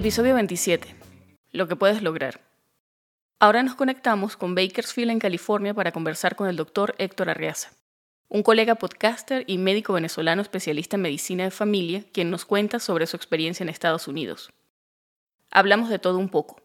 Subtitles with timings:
[0.00, 0.96] Episodio 27.
[1.52, 2.40] Lo que puedes lograr.
[3.38, 7.72] Ahora nos conectamos con Bakersfield en California para conversar con el doctor Héctor Arriaza,
[8.30, 13.06] un colega podcaster y médico venezolano especialista en medicina de familia, quien nos cuenta sobre
[13.06, 14.50] su experiencia en Estados Unidos.
[15.50, 16.62] Hablamos de todo un poco,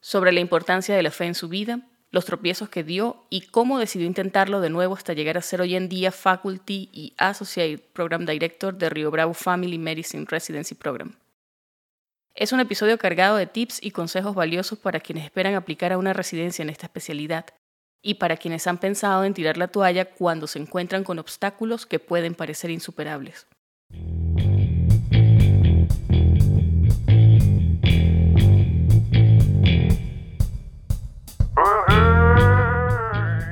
[0.00, 3.78] sobre la importancia de la fe en su vida, los tropiezos que dio y cómo
[3.78, 8.26] decidió intentarlo de nuevo hasta llegar a ser hoy en día Faculty y Associate Program
[8.26, 11.14] Director de Rio Bravo Family Medicine Residency Program.
[12.34, 16.14] Es un episodio cargado de tips y consejos valiosos para quienes esperan aplicar a una
[16.14, 17.44] residencia en esta especialidad
[18.00, 21.98] y para quienes han pensado en tirar la toalla cuando se encuentran con obstáculos que
[21.98, 23.46] pueden parecer insuperables.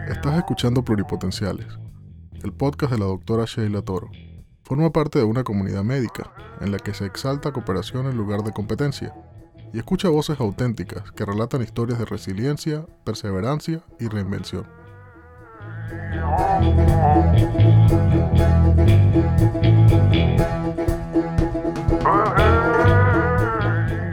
[0.09, 1.67] Estás escuchando Pluripotenciales,
[2.43, 4.11] el podcast de la doctora Sheila Toro.
[4.71, 8.53] Forma parte de una comunidad médica en la que se exalta cooperación en lugar de
[8.53, 9.13] competencia
[9.73, 14.69] y escucha voces auténticas que relatan historias de resiliencia, perseverancia y reinvención.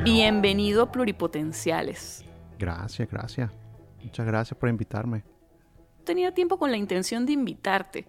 [0.03, 2.25] Bienvenido a Pluripotenciales.
[2.57, 3.51] Gracias, gracias.
[4.03, 5.23] Muchas gracias por invitarme.
[6.03, 8.07] Tenía tiempo con la intención de invitarte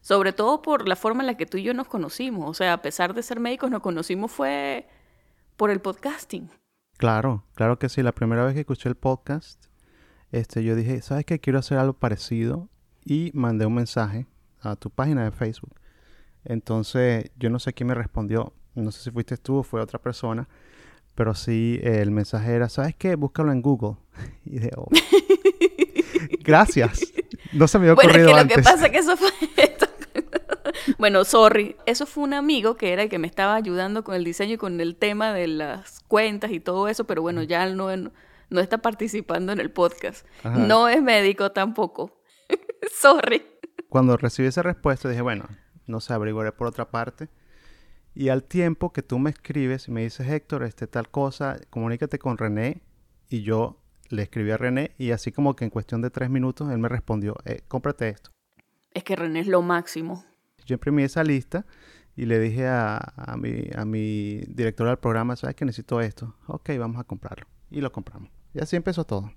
[0.00, 2.48] sobre todo por la forma en la que tú y yo nos conocimos.
[2.48, 4.88] O sea, a pesar de ser médicos, nos conocimos fue
[5.56, 6.48] por el podcasting.
[6.96, 8.02] Claro, claro que sí.
[8.02, 9.66] La primera vez que escuché el podcast,
[10.32, 11.38] este, yo dije, ¿sabes qué?
[11.38, 12.68] Quiero hacer algo parecido.
[13.04, 14.26] Y mandé un mensaje
[14.60, 15.74] a tu página de Facebook.
[16.44, 18.52] Entonces, yo no sé quién me respondió.
[18.74, 20.48] No sé si fuiste tú o fue otra persona.
[21.14, 23.16] Pero sí, el mensaje era, ¿sabes qué?
[23.16, 23.96] Búscalo en Google.
[24.44, 24.88] Y dije, oh,
[26.40, 27.00] gracias.
[27.52, 29.30] No se me había ocurrido bueno, es que Lo que pasa es que eso fue
[30.98, 31.76] bueno, sorry.
[31.86, 34.58] Eso fue un amigo que era el que me estaba ayudando con el diseño y
[34.58, 38.78] con el tema de las cuentas y todo eso, pero bueno, ya no, no está
[38.78, 40.26] participando en el podcast.
[40.44, 42.20] No es médico tampoco.
[42.92, 43.44] sorry.
[43.88, 45.46] Cuando recibí esa respuesta dije, bueno,
[45.86, 47.28] no sé, averiguaré por otra parte.
[48.14, 52.18] Y al tiempo que tú me escribes y me dices, Héctor, este tal cosa, comunícate
[52.18, 52.82] con René.
[53.30, 56.70] Y yo le escribí a René y así como que en cuestión de tres minutos
[56.70, 58.30] él me respondió, eh, cómprate esto.
[58.98, 60.24] Es que René es lo máximo.
[60.66, 61.64] Yo imprimí esa lista
[62.16, 62.98] y le dije a,
[63.36, 66.34] mi, a mi directora del programa, ¿sabes que necesito esto?
[66.48, 67.46] Ok, vamos a comprarlo.
[67.70, 68.28] Y lo compramos.
[68.54, 69.32] Y así empezó todo.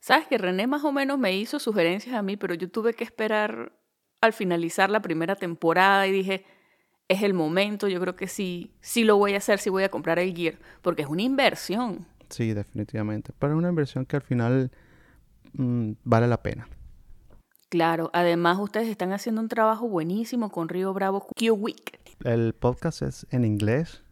[0.00, 3.04] Sabes que René más o menos me hizo sugerencias a mí, pero yo tuve que
[3.04, 3.78] esperar
[4.22, 6.46] al finalizar la primera temporada y dije,
[7.06, 9.90] es el momento, yo creo que sí, sí lo voy a hacer, sí voy a
[9.90, 12.06] comprar el gear, porque es una inversión.
[12.30, 13.34] Sí, definitivamente.
[13.38, 14.70] Pero es una inversión que al final
[15.52, 16.66] mm, vale la pena.
[17.76, 22.00] Claro, además ustedes están haciendo un trabajo buenísimo con Río Bravo Q Week.
[22.24, 24.02] El podcast es en inglés,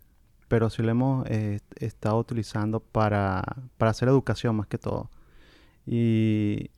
[0.49, 3.43] pero sí lo hemos eh, estado utilizando para,
[3.79, 5.09] para hacer educación más que todo.
[5.87, 6.73] Y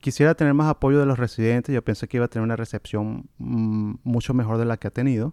[0.00, 1.74] quisiera tener más apoyo de los residentes.
[1.74, 4.92] Yo pensé que iba a tener una recepción mm, mucho mejor de la que ha
[4.92, 5.32] tenido.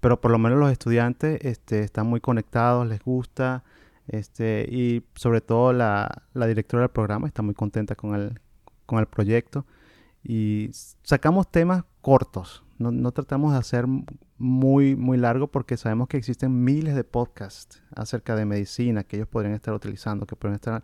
[0.00, 3.62] Pero por lo menos los estudiantes este, están muy conectados, les gusta.
[4.08, 8.40] Este, y sobre todo la, la directora del programa está muy contenta con el,
[8.86, 9.66] con el proyecto
[10.22, 10.70] y
[11.02, 12.64] sacamos temas cortos.
[12.78, 13.86] No, tratamos de hacer
[14.38, 19.28] muy, muy largo porque sabemos que existen miles de podcasts acerca de medicina que ellos
[19.28, 20.82] podrían estar utilizando, que podrían estar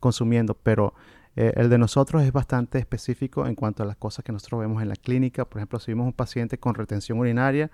[0.00, 0.92] consumiendo, pero
[1.36, 4.82] eh, el de nosotros es bastante específico en cuanto a las cosas que nosotros vemos
[4.82, 5.44] en la clínica.
[5.44, 7.70] Por ejemplo, si vemos un paciente con retención urinaria,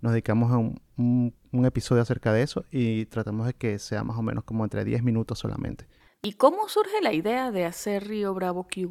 [0.00, 1.32] nos dedicamos a un,
[1.64, 5.02] episodio acerca de eso y tratamos de que sea más o menos como entre 10
[5.02, 5.86] minutos solamente.
[6.22, 8.88] ¿Y cómo surge la idea de hacer Río Bravo Q?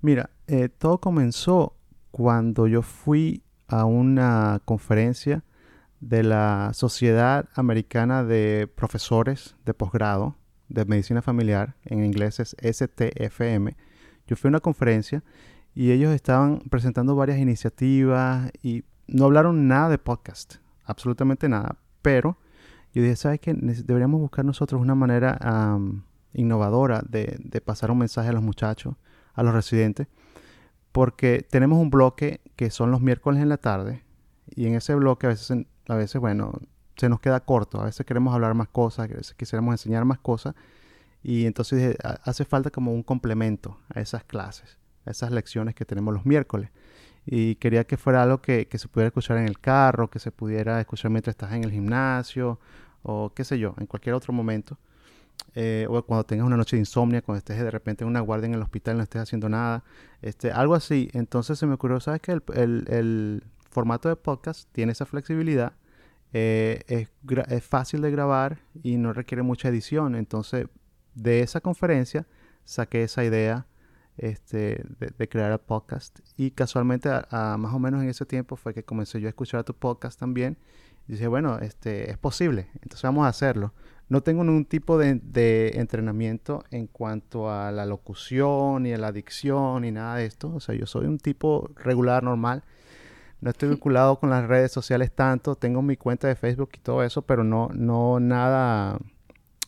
[0.00, 1.76] Mira, eh, todo comenzó
[2.10, 5.44] cuando yo fui a una conferencia
[6.00, 10.36] de la Sociedad Americana de Profesores de Posgrado
[10.68, 13.76] de Medicina Familiar, en inglés es STFM.
[14.26, 15.22] Yo fui a una conferencia
[15.74, 22.38] y ellos estaban presentando varias iniciativas y no hablaron nada de podcast, absolutamente nada, pero
[22.92, 23.52] yo dije, ¿sabes qué?
[23.54, 25.38] Deberíamos buscar nosotros una manera
[26.32, 28.94] innovadora de, de pasar un mensaje a los muchachos
[29.36, 30.08] a los residentes,
[30.90, 34.02] porque tenemos un bloque que son los miércoles en la tarde,
[34.54, 36.52] y en ese bloque a veces, a veces bueno,
[36.96, 40.18] se nos queda corto, a veces queremos hablar más cosas, a veces quisiéramos enseñar más
[40.18, 40.54] cosas,
[41.22, 46.14] y entonces hace falta como un complemento a esas clases, a esas lecciones que tenemos
[46.14, 46.70] los miércoles.
[47.28, 50.30] Y quería que fuera algo que, que se pudiera escuchar en el carro, que se
[50.30, 52.60] pudiera escuchar mientras estás en el gimnasio,
[53.02, 54.78] o qué sé yo, en cualquier otro momento.
[55.58, 58.46] Eh, o cuando tengas una noche de insomnio, cuando estés de repente en una guardia
[58.46, 59.84] en el hospital no estés haciendo nada,
[60.20, 61.08] este, algo así.
[61.14, 62.42] Entonces se me ocurrió, ¿sabes que el,
[62.88, 65.72] el, formato de podcast tiene esa flexibilidad
[66.32, 67.08] eh, es,
[67.48, 70.14] es, fácil de grabar y no requiere mucha edición.
[70.14, 70.66] Entonces,
[71.14, 72.26] de esa conferencia
[72.64, 73.66] saqué esa idea
[74.18, 76.20] este, de, crear el podcast.
[76.36, 79.64] Y casualmente, a, más o menos en ese tiempo, fue que comencé yo a escuchar
[79.64, 80.58] tu podcast también.
[81.08, 83.72] Y dije, bueno, este, es posible, entonces vamos a hacerlo.
[84.08, 89.10] No tengo ningún tipo de, de, entrenamiento en cuanto a la locución, ni a la
[89.10, 90.52] dicción, ni nada de esto.
[90.54, 92.62] O sea, yo soy un tipo regular, normal.
[93.40, 95.56] No estoy vinculado con las redes sociales tanto.
[95.56, 98.98] Tengo mi cuenta de Facebook y todo eso, pero no, no nada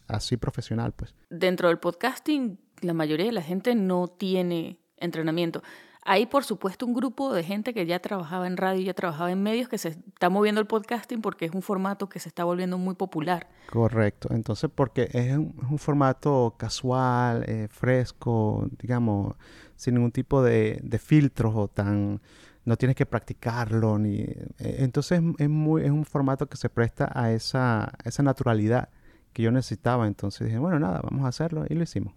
[0.06, 1.14] así profesional, pues.
[1.30, 5.62] Dentro del podcasting, la mayoría de la gente no tiene entrenamiento.
[6.10, 9.42] Hay, por supuesto, un grupo de gente que ya trabajaba en radio, ya trabajaba en
[9.42, 12.78] medios, que se está moviendo el podcasting porque es un formato que se está volviendo
[12.78, 13.46] muy popular.
[13.70, 14.28] Correcto.
[14.32, 19.34] Entonces, porque es un, formato casual, eh, fresco, digamos,
[19.76, 22.22] sin ningún tipo de, de filtros o tan
[22.64, 27.10] no tienes que practicarlo ni eh, entonces es muy es un formato que se presta
[27.14, 28.90] a esa, esa naturalidad
[29.32, 32.12] que yo necesitaba entonces dije bueno nada vamos a hacerlo y lo hicimos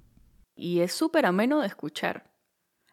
[0.54, 2.31] y es súper ameno de escuchar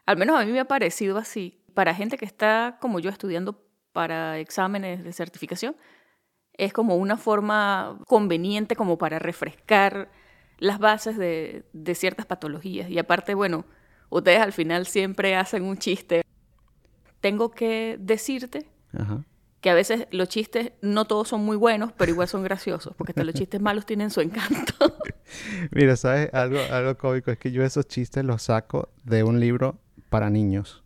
[0.08, 3.62] al menos a mí me ha parecido así para gente que está como yo estudiando
[3.92, 5.76] para exámenes de certificación
[6.54, 10.10] es como una forma conveniente como para refrescar
[10.56, 13.66] las bases de, de ciertas patologías y aparte bueno
[14.08, 16.22] ustedes al final siempre hacen un chiste
[17.20, 18.66] tengo que decirte
[19.60, 23.10] que a veces los chistes no todos son muy buenos, pero igual son graciosos, porque
[23.10, 24.96] hasta los chistes malos tienen su encanto.
[25.72, 26.32] Mira, ¿sabes?
[26.32, 30.82] Algo, algo cómico es que yo esos chistes los saco de un libro para niños.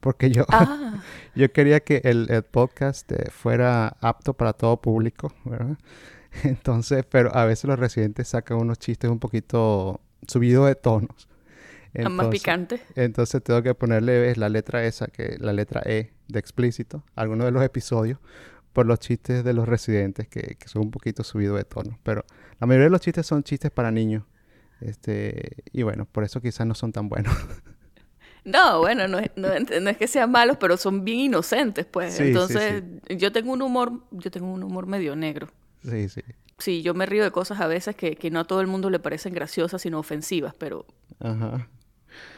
[0.00, 1.02] Porque yo, ah.
[1.34, 5.78] yo quería que el, podcast eh, fuera apto para todo público, ¿verdad?
[6.44, 11.28] Entonces, pero a veces los residentes sacan unos chistes un poquito subidos de tonos.
[11.94, 12.82] Entonces, más picante.
[12.94, 17.50] Entonces tengo que ponerle la letra esa, que la letra E de explícito, algunos de
[17.50, 18.18] los episodios,
[18.72, 21.98] por los chistes de los residentes que, que son un poquito subidos de tono.
[22.02, 22.24] Pero
[22.60, 24.24] la mayoría de los chistes son chistes para niños.
[24.80, 27.34] Este, y bueno, por eso quizás no son tan buenos.
[28.48, 32.18] No, bueno, no es, no, es, que sean malos, pero son bien inocentes, pues.
[32.18, 35.48] Entonces, yo tengo un humor, yo tengo un humor medio negro.
[35.82, 36.22] Sí, sí.
[36.58, 38.90] Sí, yo me río de cosas a veces que, que no a todo el mundo
[38.90, 40.86] le parecen graciosas, sino ofensivas, pero...
[41.20, 41.68] Ajá.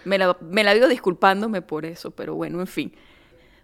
[0.05, 2.93] Me la, me la vivo disculpándome por eso, pero bueno, en fin.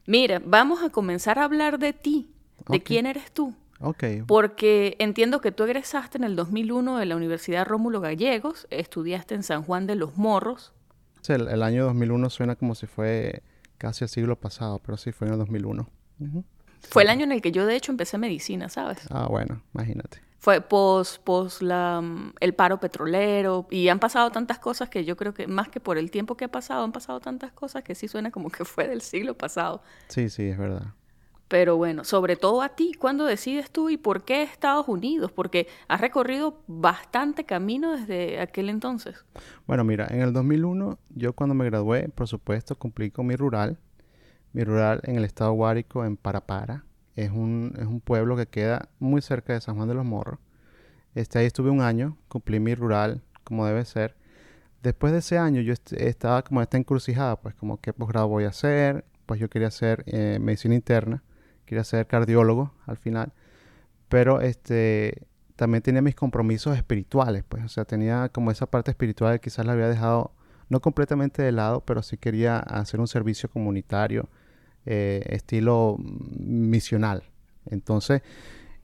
[0.07, 2.31] Mira, vamos a comenzar a hablar de ti,
[2.69, 3.55] de quién eres tú.
[3.81, 4.05] Ok.
[4.27, 9.43] Porque entiendo que tú egresaste en el 2001 de la Universidad Rómulo Gallegos, estudiaste en
[9.43, 10.73] San Juan de los Morros.
[11.26, 13.43] Sí, el, año 2001 suena como si fue
[13.78, 15.88] casi el siglo pasado, pero sí fue en el 2001.
[16.88, 18.99] Fue el año en el que yo de hecho empecé medicina, ¿sabes?
[19.11, 24.61] Ah, bueno, imagínate fue pos, pos la, mm, el paro petrolero y han pasado tantas
[24.61, 27.19] cosas que yo creo que más que por el tiempo que ha pasado, han pasado
[27.19, 29.82] tantas cosas que sí suena como que fue del siglo pasado.
[30.06, 30.93] Sí, sí, es verdad.
[31.49, 35.31] Pero bueno, sobre todo a ti, ¿cuándo decides tú y por qué Estados Unidos?
[35.31, 39.25] Porque has recorrido bastante camino desde aquel entonces.
[39.67, 43.79] Bueno, mira, en el 2001, yo cuando me gradué, por supuesto, cumplí con mi rural.
[44.53, 46.85] Mi rural en el estado Guárico, en Parapara,
[47.15, 50.39] es un, es un pueblo que queda muy cerca de San Juan de los Morros.
[51.15, 54.17] Este, ahí estuve un año, cumplí mi rural como debe ser.
[54.83, 58.49] Después de ese año yo estaba como esta encrucijada, pues como qué posgrado voy a
[58.49, 59.05] hacer.
[59.25, 61.25] Pues yo quería hacer eh, medicina interna,
[61.66, 63.32] quería ser cardiólogo al final.
[64.08, 69.40] Pero este, también tenía mis compromisos espirituales, pues, o sea, tenía como esa parte espiritual
[69.40, 70.32] que quizás la había dejado
[70.68, 74.28] no completamente de lado, pero sí quería hacer un servicio comunitario
[74.85, 77.25] eh, estilo misional.
[77.66, 78.23] Entonces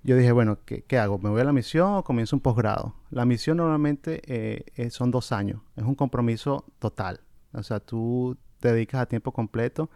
[0.03, 1.19] yo dije, bueno, ¿qué, hago?
[1.19, 2.95] ¿Me voy a la misión o comienzo un posgrado?
[3.11, 7.21] La misión normalmente eh, son dos años, es un compromiso total.
[7.53, 9.91] O sea, tú te dedicas a tiempo completo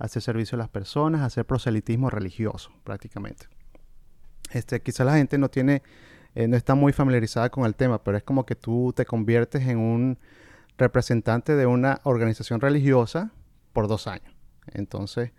[0.00, 3.46] hacer servicio a las personas, hacer proselitismo religioso prácticamente.
[4.50, 5.82] Este, quizá la gente no tiene,
[6.34, 9.66] eh, no está muy familiarizada con el tema, pero es como que tú te conviertes
[9.68, 10.18] en un
[10.76, 13.32] representante de una organización religiosa
[13.72, 14.34] por dos años.
[14.72, 15.32] Entonces,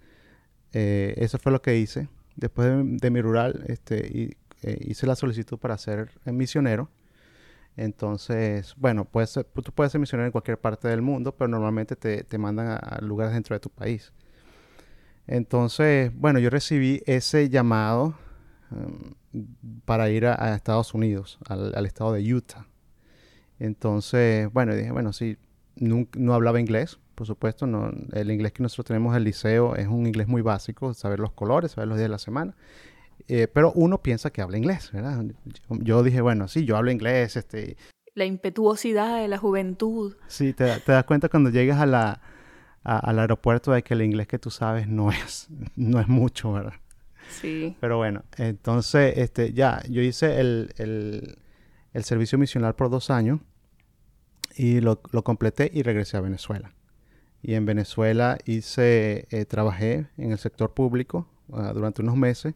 [0.71, 2.07] eh, eso fue lo que hice.
[2.35, 4.29] Después de, mi rural, este,
[4.61, 6.89] eh, hice la solicitud para ser misionero.
[7.75, 12.37] Entonces, bueno, puedes tú puedes ser misionero en cualquier parte del mundo, pero normalmente te,
[12.37, 14.13] mandan a, lugares dentro de tu país.
[15.31, 18.15] Entonces, bueno, yo recibí ese llamado
[18.71, 19.15] um,
[19.85, 22.67] para ir a, Estados Unidos, al, estado de Utah.
[23.57, 25.37] Entonces, bueno, dije, bueno, sí,
[25.75, 29.87] no hablaba inglés, por supuesto, no, el inglés que nosotros tenemos en el liceo es
[29.87, 32.55] un inglés muy básico, saber los colores, saber los días de la semana.
[33.27, 35.23] Eh, pero uno piensa que habla inglés, ¿verdad?
[35.69, 37.37] Yo, dije, bueno, sí, yo hablo inglés.
[37.37, 37.77] Este...
[38.15, 40.15] La impetuosidad de la juventud.
[40.27, 42.21] Sí, te, das cuenta cuando llegas a la,
[42.83, 46.73] al aeropuerto de que el inglés que tú sabes no es, no es mucho, ¿verdad?
[47.29, 47.77] Sí.
[47.79, 51.37] Pero bueno, entonces, este, ya, yo hice el, el,
[51.93, 53.39] el servicio misional por dos años
[54.55, 56.73] y lo, lo, completé y regresé a Venezuela.
[57.41, 62.53] Y en Venezuela hice, eh, trabajé en el sector público uh, durante unos meses,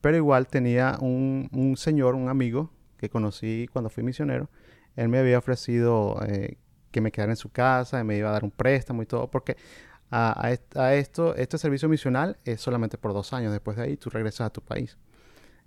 [0.00, 4.50] pero igual tenía un, un, señor, un amigo que conocí cuando fui misionero.
[4.96, 6.56] Él me había ofrecido eh,
[6.96, 9.30] que me quedara en su casa, y me iba a dar un préstamo y todo,
[9.30, 9.56] porque
[10.10, 13.52] a, a, a, esto, este servicio misional es solamente por dos años.
[13.52, 14.96] Después de ahí tú regresas a tu país.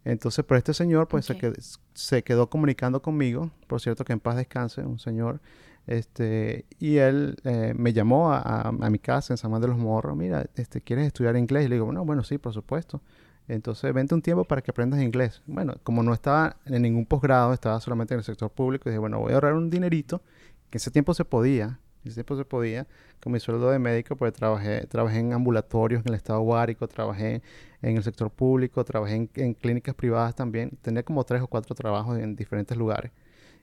[0.06, 1.36] Entonces, pero este señor pues okay.
[1.36, 1.54] se, quedó,
[1.94, 5.40] se, quedó, comunicando conmigo, por cierto que en paz descanse, un señor,
[5.88, 10.16] este, y él eh, me llamó a, mi casa en San Juan de los Morros,
[10.16, 11.66] mira, este, ¿quieres estudiar inglés?
[11.66, 13.02] Y le digo, bueno, bueno, sí, por supuesto.
[13.48, 15.42] Entonces, vente un tiempo para que aprendas inglés.
[15.48, 19.20] Bueno, como no estaba en ningún posgrado, estaba solamente en el sector público, dije, bueno,
[19.20, 20.22] voy a ahorrar un dinerito,
[20.70, 22.88] que ese tiempo se podía, ese tiempo se podía,
[23.22, 27.42] con mi sueldo de médico, pues trabajé, trabajé en ambulatorios en el estado Guárico, trabajé
[27.82, 31.76] en el sector público, trabajé en, en, clínicas privadas también, tenía como tres o cuatro
[31.76, 33.12] trabajos en diferentes lugares.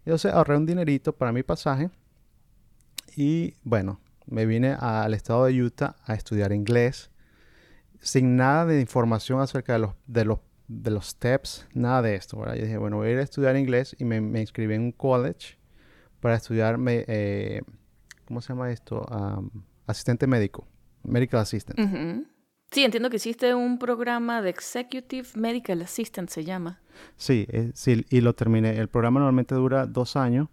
[0.05, 1.91] Entonces ahorré un dinerito para mi pasaje
[3.17, 7.11] y bueno, me vine al estado de Utah a estudiar inglés
[8.01, 12.39] sin nada de información acerca de los, de los, de los steps, nada de esto.
[12.39, 12.55] ¿verdad?
[12.57, 14.93] Yo dije, bueno, voy a ir a estudiar inglés y me, me inscribí en un
[14.93, 15.56] college
[16.27, 17.63] para estudiar, eh,
[18.25, 19.07] ¿cómo se llama esto?
[19.13, 19.49] Um,
[19.87, 20.67] asistente médico,
[21.05, 21.79] medical assistant.
[21.79, 22.27] Uh -huh.
[22.73, 26.81] Sí, entiendo que hiciste un programa de Executive Medical Assistant, se llama.
[27.17, 28.77] Sí, eh, sí, y lo terminé.
[28.77, 30.49] El programa normalmente dura dos años,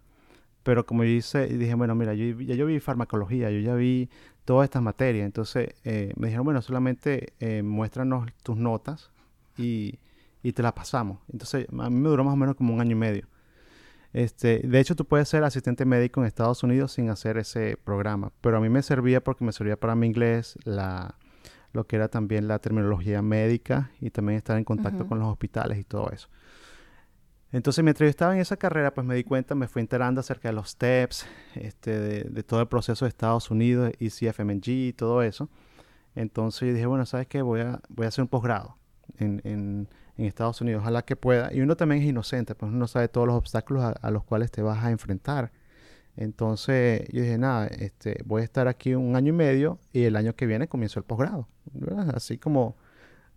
[0.62, 4.08] pero como yo hice, dije, bueno, mira, yo, ya yo vi farmacología, yo ya vi
[4.44, 5.26] todas estas materias.
[5.26, 9.10] Entonces eh, me dijeron, bueno, solamente eh, muéstranos tus notas
[9.58, 9.98] y,
[10.40, 11.18] y, te las pasamos.
[11.32, 13.26] Entonces a mí me duró más o menos como un año y medio.
[14.14, 18.32] Este, de hecho, tú puedes ser asistente médico en Estados Unidos sin hacer ese programa,
[18.40, 21.16] pero a mí me servía porque me servía para mi inglés, la,
[21.72, 25.08] lo que era también la terminología médica y también estar en contacto uh -huh.
[25.08, 26.28] con los hospitales y todo eso.
[27.50, 30.48] Entonces, mientras yo estaba en esa carrera, pues me di cuenta, me fui enterando acerca
[30.48, 34.92] de los steps, este, de, de todo el proceso de Estados Unidos, y CFMNG y
[34.92, 35.50] todo eso.
[36.14, 37.42] Entonces yo dije, bueno, ¿sabes qué?
[37.42, 38.78] Voy a, voy a hacer un posgrado
[39.18, 41.52] en, en, en, Estados Unidos, ojalá que pueda.
[41.52, 44.24] Y uno también es inocente, pues uno no sabe todos los obstáculos a, a los
[44.24, 45.52] cuales te vas a enfrentar.
[46.16, 50.16] Entonces yo dije, nada, este, voy a estar aquí un año y medio y el
[50.16, 51.48] año que viene comienzo el posgrado.
[52.14, 52.76] Así como,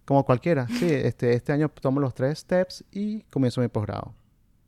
[0.06, 0.68] como cualquiera.
[0.68, 4.14] Sí, este, este año tomo los tres steps y comienzo mi posgrado.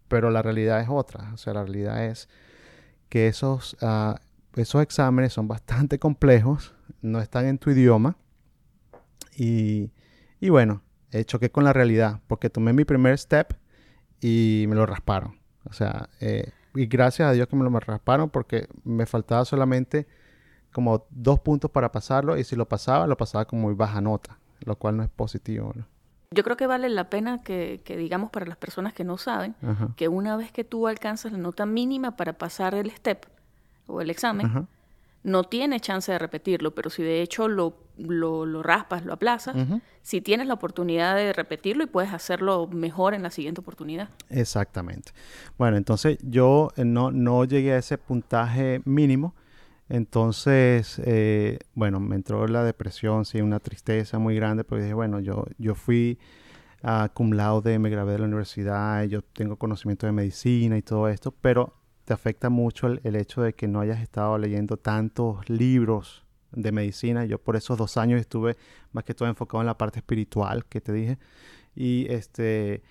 [0.08, 1.32] Pero la realidad es otra.
[1.34, 2.30] O sea, la realidad es
[3.10, 4.16] que esos, uh,
[4.56, 8.18] esos exámenes son bastante complejos, no están en tu idioma.
[9.38, 9.92] Y,
[10.40, 13.54] y bueno, eh, choqué con la realidad porque tomé mi primer step
[14.22, 15.40] y me lo rasparon.
[15.70, 20.08] O sea, eh, y gracias a Dios que me lo rasparon porque me faltaba solamente
[20.72, 24.38] como dos puntos para pasarlo y si lo pasaba, lo pasaba con muy baja nota,
[24.62, 25.74] lo cual no es positivo.
[25.76, 25.86] ¿no?
[26.32, 29.56] Yo creo que vale la pena que, que, digamos para las personas que no saben,
[29.64, 29.90] Ajá.
[29.96, 33.26] que una vez que tú alcanzas la nota mínima para pasar el step
[33.88, 34.66] o el examen, Ajá.
[35.24, 39.56] No tienes chance de repetirlo, pero si de hecho lo, lo, lo raspas, lo aplazas,
[39.56, 44.10] uh si tienes la oportunidad de repetirlo y puedes hacerlo mejor en la siguiente oportunidad.
[44.30, 45.12] Exactamente.
[45.56, 49.36] Bueno, entonces yo eh, no, no llegué a ese puntaje mínimo.
[49.88, 55.20] Entonces, eh, bueno, me entró la depresión, sí, una tristeza muy grande, porque dije, bueno,
[55.20, 56.18] yo, yo fui
[56.82, 61.08] a cum laude, me gradué de la universidad, yo tengo conocimiento de medicina y todo
[61.08, 61.74] esto, pero
[62.10, 67.24] te afecta mucho el, hecho de que no hayas estado leyendo tantos libros de medicina.
[67.26, 68.58] Yo por esos dos años estuve
[68.94, 71.20] más que todo enfocado en la parte espiritual que te dije.
[71.76, 72.82] Y, este,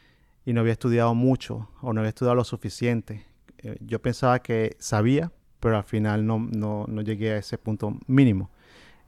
[0.46, 3.26] y no había estudiado mucho o no había estudiado lo suficiente.
[3.58, 7.98] Eh, yo pensaba que sabía, pero al final no, no, no llegué a ese punto
[8.06, 8.52] mínimo.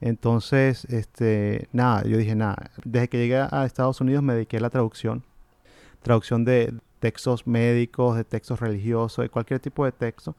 [0.01, 4.59] Entonces, este, nada, yo dije, nada, desde que llegué a Estados Unidos me dediqué a
[4.59, 5.23] la traducción.
[6.01, 10.35] Traducción de textos médicos, de textos religiosos, de cualquier tipo de texto.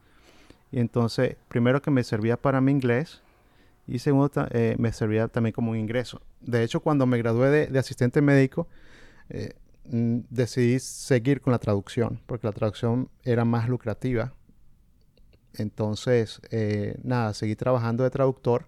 [0.71, 3.21] Y entonces, primero que me servía para mi inglés,
[3.85, 6.21] y segundo eh, me servía también como un ingreso.
[6.39, 8.67] De hecho, cuando me gradué de, asistente médico,
[9.29, 9.53] eh,
[9.83, 14.33] decidí seguir con la traducción, porque la traducción era más lucrativa.
[15.55, 18.65] Entonces, eh, nada, seguí trabajando de traductor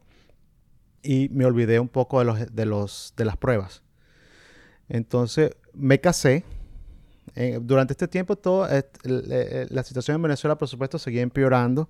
[1.01, 3.81] y me olvidé un poco de, los, de, los, de las pruebas.
[4.89, 6.43] Entonces, me casé.
[7.61, 8.67] Durante este tiempo, todo,
[9.03, 11.89] la situación en Venezuela, por supuesto, seguía empeorando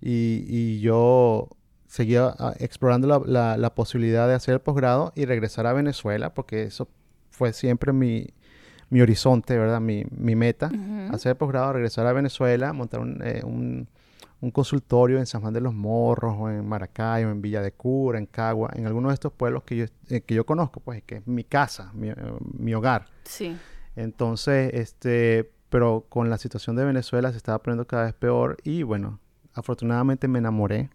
[0.00, 1.48] y, y yo
[1.86, 6.32] seguía uh, explorando la, la, la, posibilidad de hacer el posgrado y regresar a Venezuela,
[6.32, 6.88] porque eso
[7.30, 8.28] fue siempre mi,
[8.88, 9.80] mi horizonte, ¿verdad?
[9.80, 11.14] Mi, mi meta, uh -huh.
[11.14, 13.88] hacer el posgrado, regresar a Venezuela, montar un, eh, un,
[14.40, 17.72] un consultorio en San Juan de los Morros, o en Maracay, o en Villa de
[17.72, 21.02] Cura, en Cagua, en alguno de estos pueblos que yo, eh, que yo conozco, pues,
[21.04, 22.16] que es mi casa, mi, eh,
[22.58, 23.04] mi hogar.
[23.24, 23.54] Sí.
[23.96, 28.82] Entonces, este, pero con la situación de Venezuela se estaba poniendo cada vez peor y
[28.82, 29.20] bueno,
[29.54, 30.90] afortunadamente me enamoré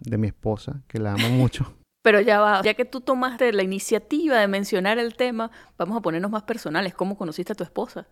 [0.00, 1.74] de mi esposa, que la amo mucho.
[2.02, 6.00] Pero ya va, ya que tú tomaste la iniciativa de mencionar el tema, vamos a
[6.00, 6.94] ponernos más personales.
[6.94, 8.08] ¿Cómo conociste a tu esposa?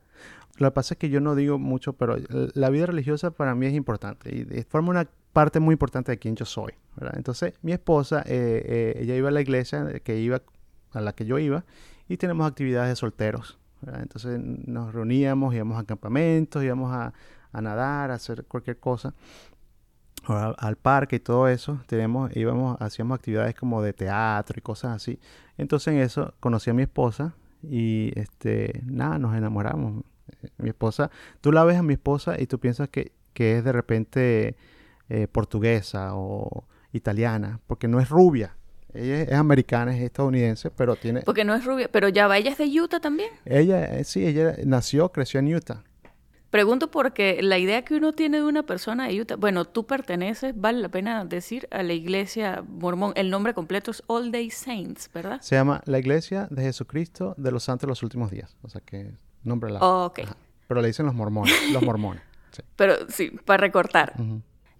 [0.58, 3.66] Lo que pasa es que yo no digo mucho, pero la vida religiosa para mí
[3.66, 6.74] es importante y forma una parte muy importante de quién yo soy.
[6.96, 7.14] ¿verdad?
[7.16, 10.40] Entonces, mi esposa, eh, eh, ella iba a la iglesia que iba,
[10.92, 11.64] a la que yo iba
[12.08, 13.59] y tenemos actividades de solteros.
[13.86, 17.12] Entonces nos reuníamos, íbamos a campamentos, íbamos a,
[17.52, 19.14] a nadar, a hacer cualquier cosa
[20.26, 25.18] al parque y todo eso, tenemos, íbamos, hacíamos actividades como de teatro y cosas así.
[25.56, 30.04] Entonces en eso conocí a mi esposa y este, nada, nos enamoramos.
[30.58, 31.10] Mi esposa,
[31.40, 34.56] tú la ves a mi esposa y tú piensas que, que es de repente
[35.08, 38.56] eh, portuguesa o italiana, porque no es rubia.
[38.94, 41.22] Ella es, americana, es estadounidense, pero tiene...
[41.22, 43.30] Porque no es rubia, pero ya va, ella es de Utah también.
[43.44, 45.82] Ella, eh, sí, ella nació, creció en Utah.
[46.50, 50.52] Pregunto porque la idea que uno tiene de una persona de Utah, bueno, tú perteneces,
[50.56, 53.12] vale la pena decir, a la iglesia mormón.
[53.14, 55.40] El nombre completo es All Day Saints, ¿verdad?
[55.42, 58.56] Se llama la Iglesia de Jesucristo de los Santos de los Últimos Días.
[58.62, 59.12] O sea que
[59.44, 59.78] nombre la.
[59.78, 60.20] ok.
[60.66, 62.22] Pero le dicen los mormones, los mormones.
[62.76, 64.14] Pero sí, para recortar.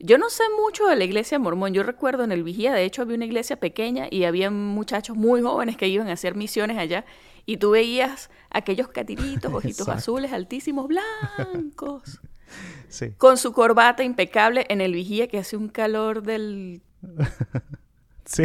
[0.03, 1.75] Yo no sé mucho de la iglesia mormón.
[1.75, 5.43] Yo recuerdo en el Vigía, de hecho, había una iglesia pequeña y había muchachos muy
[5.43, 7.05] jóvenes que iban a hacer misiones allá.
[7.45, 12.21] Y tú veías aquellos catiritos, ojitos azules, altísimos, blancos.
[12.89, 13.13] Sí.
[13.17, 16.83] Con su corbata impecable en el vigía que hace un calor del...
[18.25, 18.43] sí.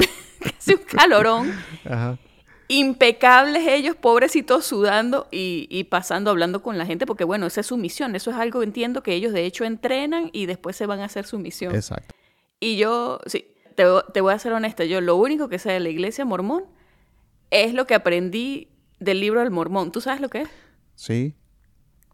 [0.59, 1.51] hace un calorón.
[1.83, 2.19] Ajá.
[2.67, 7.67] Impecables ellos, pobrecitos, sudando y, y, pasando, hablando con la gente, porque bueno, esa es
[7.67, 8.15] su misión.
[8.15, 11.25] Eso es algo, entiendo, que ellos de hecho entrenan y después se van a hacer
[11.25, 11.75] su misión.
[11.75, 12.15] Exacto.
[12.59, 13.45] Y yo, sí,
[13.75, 16.65] te, te voy a ser honesta, yo lo único que sé de la iglesia mormón
[17.51, 19.91] es lo que aprendí del libro del mormón.
[19.91, 20.49] ¿Tú sabes lo que es?
[20.95, 21.35] Sí.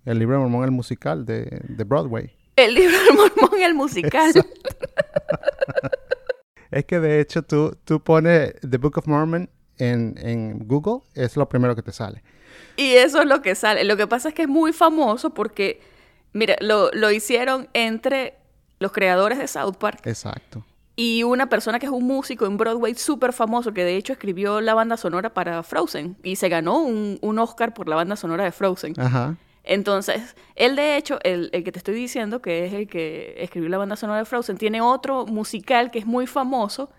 [0.06, 2.32] El libro del mormón, el musical de, de Broadway.
[2.56, 4.34] El libro del mormón, el musical.
[6.72, 11.36] es que de hecho tú, tú pones The Book of Mormon en, en Google, es
[11.38, 12.24] lo primero que te sale.
[12.78, 13.84] Y eso es lo que sale.
[13.84, 15.82] Lo que pasa es que es muy famoso porque,
[16.34, 18.36] mira, lo, lo hicieron entre
[18.80, 20.02] los creadores de South Park.
[20.06, 20.64] Exacto
[20.96, 24.62] y una persona que es un músico en Broadway súper famoso, que de hecho escribió
[24.62, 28.44] la banda sonora para Frozen y se ganó un, un Oscar por la banda sonora
[28.44, 28.94] de Frozen.
[29.00, 29.36] Ajá.
[29.64, 33.70] Entonces, él de hecho, el, el, que te estoy diciendo, que es el que escribió
[33.70, 36.92] la banda sonora de Frozen, tiene otro musical que es muy famoso,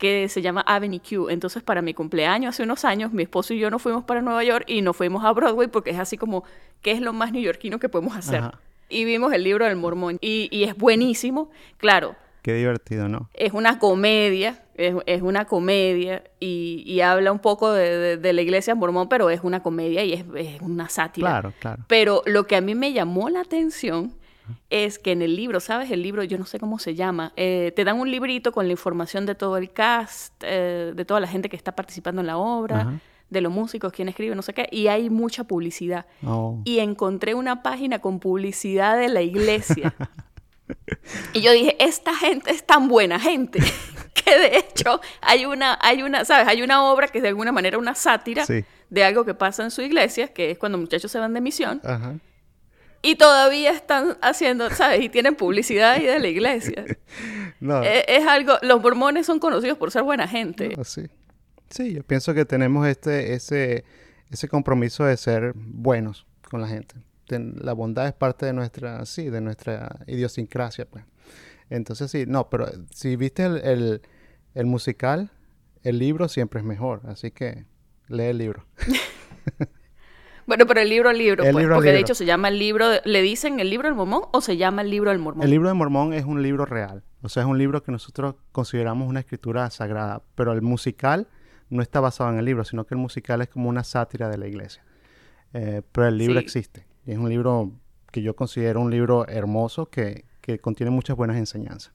[0.00, 1.28] que se llama Avenue Q.
[1.30, 4.42] Entonces, para mi cumpleaños, hace unos años, mi esposo y yo nos fuimos para Nueva
[4.42, 6.42] York y nos fuimos a Broadway porque es así como,
[6.82, 8.42] ¿qué es lo más neoyorquino que podemos hacer?
[8.88, 10.18] Y vimos el libro del mormón.
[10.20, 11.50] Y, y es buenísimo.
[11.76, 13.28] Claro, Qué divertido, ¿no?
[13.34, 19.28] Es una comedia, es, una comedia y, habla un poco de, la iglesia mormón, pero
[19.28, 20.24] es una comedia y es,
[20.62, 21.28] una sátira.
[21.28, 21.84] Claro, claro.
[21.86, 24.14] Pero lo que a mí me llamó la atención
[24.70, 25.90] es que en el libro, ¿sabes?
[25.90, 28.72] El libro, yo no sé cómo se llama, eh, te dan un librito con la
[28.72, 32.36] información de todo el cast, eh, de toda la gente que está participando en la
[32.36, 33.00] obra.
[33.30, 36.04] de los músicos, quién escribe, no sé qué, y hay mucha publicidad.
[36.26, 36.60] Oh.
[36.64, 39.94] Y encontré una página con publicidad de la iglesia.
[41.32, 43.60] Y yo dije, esta gente es tan buena gente
[44.14, 46.48] que de hecho hay una, hay una, ¿sabes?
[46.48, 48.44] Hay una obra que es de alguna manera una sátira
[48.90, 51.80] de algo que pasa en su iglesia, que es cuando muchachos se van de misión.
[53.02, 55.02] Y todavía están haciendo, ¿sabes?
[55.02, 56.84] Y tienen publicidad ahí de la iglesia.
[57.62, 57.82] No.
[57.82, 60.74] Es, es, algo, los mormones son conocidos por ser buena gente.
[60.82, 61.02] sí.
[61.68, 63.84] sí, yo pienso que tenemos este, ese,
[64.30, 66.94] ese compromiso de ser buenos con la gente
[67.38, 71.04] la bondad es parte de nuestra, sí, de nuestra idiosincrasia, pues.
[71.68, 74.02] Entonces sí, no, pero si viste el,
[74.54, 75.30] el, musical,
[75.82, 77.64] el libro siempre es mejor, así que
[78.08, 78.66] lee el libro.
[80.50, 83.60] bueno, pero el libro, libro, pues, porque de hecho se llama el libro, ¿le dicen
[83.60, 85.44] el libro del mormón o se llama el libro del mormón?
[85.44, 88.34] El libro del mormón es un libro real, o sea, es un libro que nosotros
[88.50, 91.28] consideramos una escritura sagrada, pero el musical
[91.68, 94.38] no está basado en el libro, sino que el musical es como una sátira de
[94.38, 94.82] la iglesia.
[95.54, 96.84] Eh, pero el libro existe.
[97.06, 97.70] Es un libro
[98.10, 100.24] que yo considero un libro hermoso que,
[100.60, 101.92] contiene muchas buenas enseñanzas.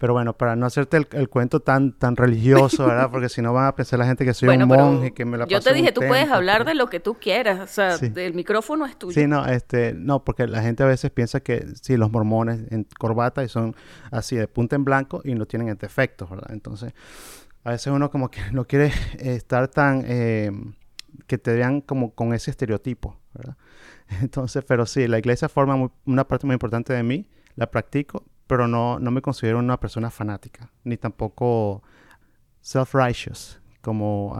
[0.00, 3.10] Pero bueno, para no hacerte el, cuento tan, tan religioso, ¿verdad?
[3.12, 5.46] Porque si no van a pensar la gente que soy un monje, que me la
[5.46, 8.86] Yo te dije, tú puedes hablar de lo que tú quieras, o sea, el micrófono
[8.86, 9.12] es tuyo.
[9.12, 12.86] Sí, no, este, no, porque la gente a veces piensa que sí, los mormones en
[12.98, 13.76] corbata y son
[14.10, 16.50] así de punta en blanco y no tienen este efecto, ¿verdad?
[16.50, 16.94] Entonces,
[17.62, 20.50] a veces uno como que no quiere estar tan, eh,
[21.26, 23.58] que te vean como con ese estereotipo, ¿verdad?
[24.22, 28.66] Entonces, pero sí, la iglesia forma una parte muy importante de mí, la practico, pero
[28.66, 31.84] no, no me considero una persona fanática, ni tampoco
[32.60, 34.36] self-righteous, como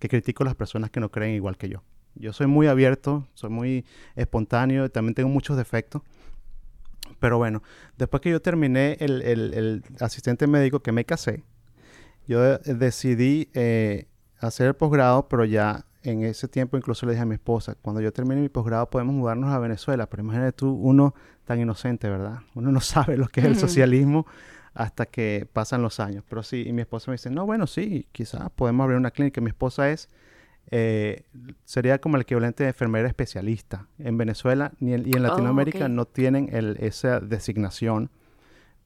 [0.00, 1.84] que critico a las personas que no creen igual que yo.
[2.16, 3.84] Yo soy muy abierto, soy muy
[4.16, 6.02] espontáneo, también tengo muchos defectos.
[7.20, 7.62] Pero bueno,
[7.96, 11.44] después que yo terminé el, el, asistente médico que me casé,
[12.26, 14.08] yo decidí eh,
[14.40, 18.00] hacer el posgrado, pero ya en ese tiempo incluso le dije a mi esposa, cuando
[18.00, 21.14] yo termine mi posgrado podemos mudarnos a Venezuela, pero imagínate tú, uno
[21.46, 22.40] tan inocente, ¿verdad?
[22.54, 24.26] Uno no sabe lo que es el socialismo
[24.74, 26.22] hasta que pasan los años.
[26.28, 29.40] Pero sí, y mi esposa me dice, no, bueno, sí, quizás podemos abrir una clínica.
[29.40, 30.10] Mi esposa es,
[30.70, 31.22] eh,
[31.64, 33.86] sería como el equivalente de enfermera especialista.
[33.98, 38.10] En Venezuela y en, oh, Latinoamérica no tienen el, esa designación,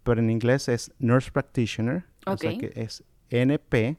[0.05, 3.97] pero en inglés es Nurse Practitioner, o sea que es NP,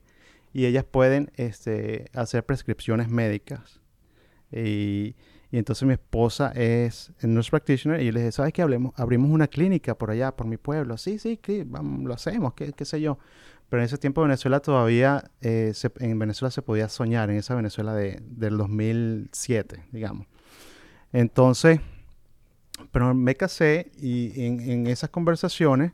[0.54, 3.82] y ellas pueden este, hacer prescripciones médicas.
[4.52, 5.15] Y,
[5.52, 8.62] y entonces mi esposa es nurse practitioner y le dije, ¿sabes qué?
[8.62, 10.98] Hablemos, abrimos una clínica por allá, por mi pueblo.
[10.98, 13.18] Sí, sí, vamos, lo hacemos, qué, qué, sé yo.
[13.68, 17.94] Pero en ese tiempo Venezuela todavía, eh, en Venezuela se podía soñar, en esa Venezuela
[17.94, 20.26] de, del 2007, digamos.
[21.12, 21.82] Entonces,
[22.94, 25.92] pero me casé y en, en esas conversaciones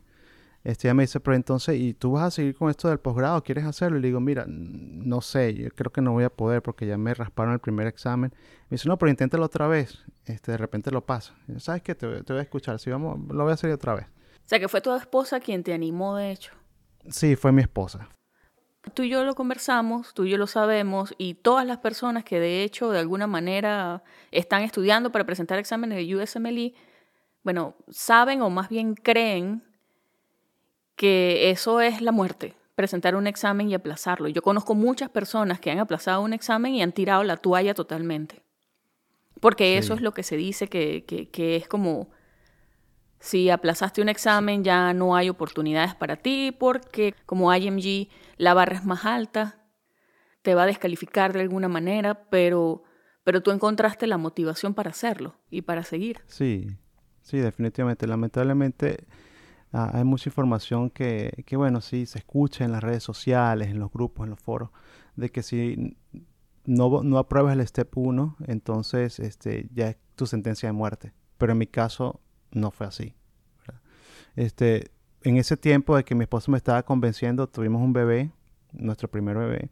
[0.68, 3.42] este, ella me dice, pero entonces, ¿y tú vas a seguir con esto del posgrado?
[3.42, 3.96] ¿Quieres hacerlo?
[3.96, 6.98] Y le digo, mira, no sé, yo creo que no voy a poder porque ya
[6.98, 8.34] me rasparon el primer examen.
[8.68, 10.04] Me dice, no, pero inténtalo otra vez.
[10.26, 11.34] Este, de repente lo pasa.
[11.56, 11.94] ¿Sabes qué?
[11.94, 12.78] Te, voy a escuchar.
[12.80, 14.04] Si vamos, lo voy a hacer otra vez.
[14.08, 16.52] O sea, que fue tu esposa quien te animó, de hecho.
[17.08, 18.10] Sí, fue mi esposa.
[18.92, 22.40] Tú y yo lo conversamos, tú y yo lo sabemos, y todas las personas que
[22.40, 24.02] de hecho de alguna manera
[24.32, 26.74] están estudiando para presentar exámenes de USMLE,
[27.42, 29.67] bueno, saben o más bien creen
[30.98, 34.26] que eso es la muerte, presentar un examen y aplazarlo.
[34.28, 38.42] Yo conozco muchas personas que han aplazado un examen y han tirado la toalla totalmente.
[39.40, 42.10] Porque eso es lo que se dice que, que, es como,
[43.20, 48.78] si aplazaste un examen ya no hay oportunidades para ti porque como IMG la barra
[48.78, 49.62] es más alta,
[50.42, 52.82] te va a descalificar de alguna manera, pero,
[53.22, 56.22] pero tú encontraste la motivación para hacerlo y para seguir.
[56.26, 56.66] Sí,
[57.22, 58.08] sí, definitivamente.
[58.08, 59.06] Lamentablemente
[59.72, 63.78] Ah, hay mucha información que, que, bueno, sí, se escucha en las redes sociales, en
[63.78, 64.70] los grupos, en los foros,
[65.16, 65.96] de que si
[66.64, 71.12] no, no apruebas el Step 1, entonces este, ya es tu sentencia de muerte.
[71.38, 73.14] Pero en mi caso no fue así.
[74.36, 74.90] Este,
[75.22, 78.30] en ese tiempo de que mi esposo me estaba convenciendo, tuvimos un bebé,
[78.72, 79.70] nuestro primer bebé.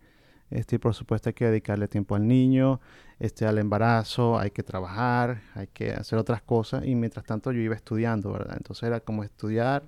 [0.50, 2.80] Este, y por supuesto hay que dedicarle tiempo al niño,
[3.18, 6.84] este, al embarazo, hay que trabajar, hay que hacer otras cosas.
[6.86, 8.54] Y mientras tanto yo iba estudiando, ¿verdad?
[8.56, 9.84] Entonces era como estudiar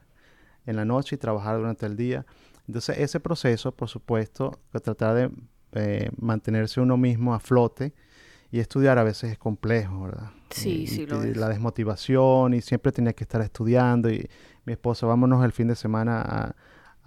[0.66, 2.26] en la noche y trabajar durante el día.
[2.66, 5.30] Entonces ese proceso, por supuesto, de tratar de
[5.72, 7.94] eh, mantenerse uno mismo a flote
[8.50, 10.30] y estudiar a veces es complejo, ¿verdad?
[10.50, 11.36] Sí, sí, lo es.
[11.36, 14.28] La desmotivación y siempre tenía que estar estudiando y
[14.64, 16.56] mi esposa, vámonos el fin de semana a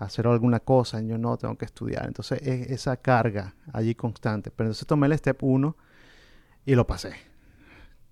[0.01, 2.07] hacer alguna cosa, y yo no, tengo que estudiar.
[2.07, 4.49] Entonces, es esa carga allí constante.
[4.51, 5.77] Pero entonces tomé el step 1
[6.65, 7.13] y lo pasé.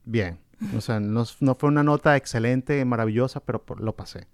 [0.05, 0.39] Bien.
[0.75, 4.27] O sea, no, fue una nota excelente, maravillosa, pero lo pasé.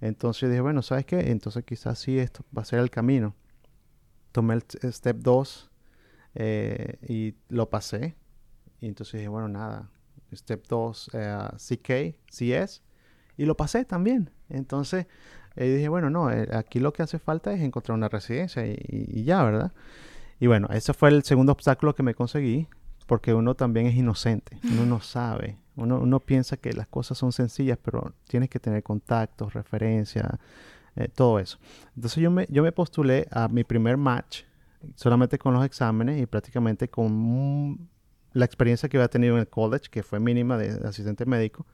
[0.00, 1.30] Entonces dije, bueno, ¿sabes qué?
[1.30, 3.34] Entonces quizás sí esto va a ser el camino.
[4.32, 5.70] Tomé el step 2
[6.34, 8.16] eh, y lo pasé.
[8.80, 9.90] Y entonces dije, bueno, nada.
[10.32, 12.82] Step 2, eh, CK, CS.
[13.36, 14.30] Y lo pasé también.
[14.48, 15.06] Entonces,
[15.64, 19.24] y dije, bueno, no, eh, aquí lo que hace falta es encontrar una residencia y,
[19.24, 19.72] ya, ¿verdad?
[20.38, 22.66] Y bueno, ese fue el segundo obstáculo que me conseguí,
[23.06, 27.32] porque uno también es inocente, uno no sabe, uno, uno piensa que las cosas son
[27.32, 30.26] sencillas, pero tienes que tener contactos, referencias,
[30.96, 31.58] eh, todo eso.
[31.94, 34.44] Entonces yo me, yo me postulé a mi primer match
[34.94, 37.90] solamente con los exámenes y prácticamente con
[38.32, 41.66] la experiencia que había tenido en el college, que fue mínima de asistente médico.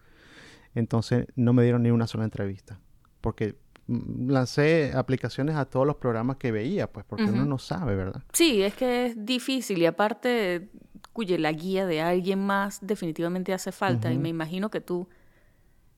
[0.74, 2.80] Entonces no me dieron ni una sola entrevista,
[3.20, 3.56] porque
[3.88, 8.22] lancé aplicaciones a todos los programas que veía, pues porque uno no sabe, ¿verdad?
[8.32, 10.68] Sí, es que es difícil y aparte,
[11.12, 15.08] cuya la guía de alguien más definitivamente hace falta y me imagino que tú,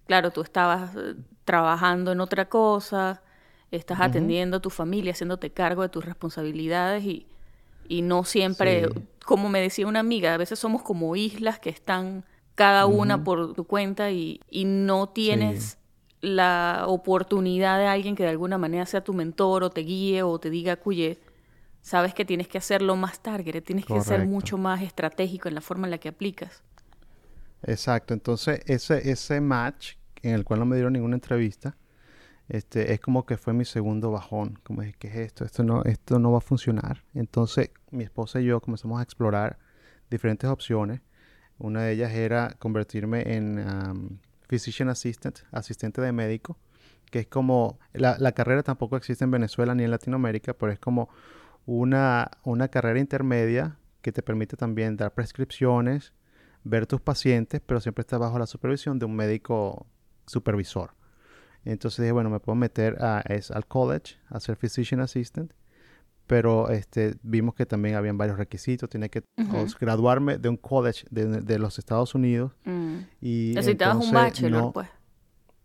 [0.07, 3.23] claro, tú estabas eh, trabajando en otra cosa,
[3.71, 7.27] estás atendiendo a tu familia, haciéndote cargo de tus responsabilidades y,
[7.89, 8.89] y no siempre,
[9.25, 12.25] como me decía una amiga, a veces somos como islas que están
[12.55, 15.78] cada una por tu cuenta y, y no tienes
[16.21, 20.39] la oportunidad de alguien que de alguna manera sea tu mentor o te guíe o
[20.39, 21.19] te diga, cuye,
[21.81, 25.61] sabes que tienes que hacerlo más target, tienes que ser mucho más estratégico en la
[25.61, 26.63] forma en la que aplicas.
[27.63, 31.77] Exacto, entonces ese, ese match en el cual no me dieron ninguna entrevista,
[32.49, 35.45] este, es como que fue mi segundo bajón, como dije, ¿qué es esto?
[35.45, 37.05] Esto no, esto no va a funcionar.
[37.15, 39.59] Entonces mi esposa y yo comenzamos a explorar
[40.11, 41.03] diferentes opciones.
[41.59, 43.59] Una de ellas era convertirme en
[44.49, 46.57] physician assistant, asistente de médico,
[47.11, 50.79] que es como, la, la, carrera tampoco existe en Venezuela ni en Latinoamérica, pero es
[50.79, 51.09] como
[51.67, 56.13] una, una carrera intermedia que te permite también dar prescripciones,
[56.65, 59.87] ver tus pacientes, pero siempre está bajo la supervisión de un médico
[60.27, 60.95] supervisor.
[61.65, 65.53] Entonces dije, bueno, me puedo meter a, es, al college a ser physician assistant,
[66.29, 68.89] pero este, vimos que también habían varios requisitos.
[68.91, 69.25] Tiene que
[69.81, 72.53] graduarme de un college de, de los Estados Unidos.
[72.65, 72.97] Mm.
[73.23, 74.89] Y Necesitabas un bachelor, pues.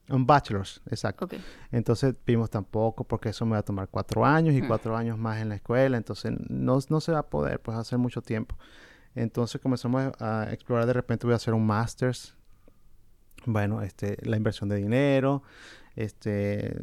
[0.10, 1.28] Un bachelor's, exacto.
[1.71, 4.67] Entonces vimos tampoco porque eso me va a tomar cuatro años y mm.
[4.67, 5.97] cuatro años más en la escuela.
[5.97, 8.58] Entonces no, no se va a poder pues hacer mucho tiempo.
[9.15, 12.38] Entonces comenzamos a explorar, de repente voy a hacer un master's.
[13.45, 15.43] Bueno, este, la inversión de dinero,
[15.97, 16.73] este,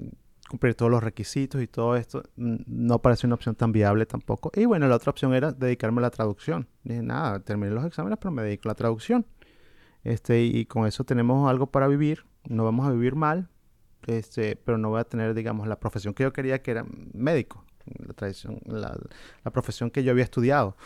[0.51, 4.51] cumplir todos los requisitos y todo esto, no parece una opción tan viable tampoco.
[4.53, 6.67] Y bueno, la otra opción era dedicarme a la traducción.
[6.83, 9.25] Dije, nada, terminé los exámenes, pero me dedico a la traducción.
[10.03, 12.25] Este, y, con eso tenemos algo para vivir.
[12.49, 13.49] No vamos a vivir mal,
[14.09, 17.65] este, pero no voy a tener, digamos, la profesión que yo quería, que era médico,
[17.85, 18.99] la, tradición, la,
[19.53, 20.77] profesión que yo había estudiado.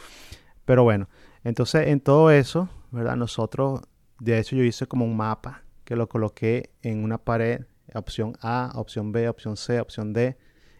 [0.66, 1.08] Pero bueno,
[1.42, 3.16] entonces en todo eso, ¿verdad?
[3.16, 3.80] Nosotros,
[4.20, 8.72] de hecho yo hice como un mapa que lo coloqué en una pared, opción A,
[8.74, 10.38] opción B, opción C, opción D,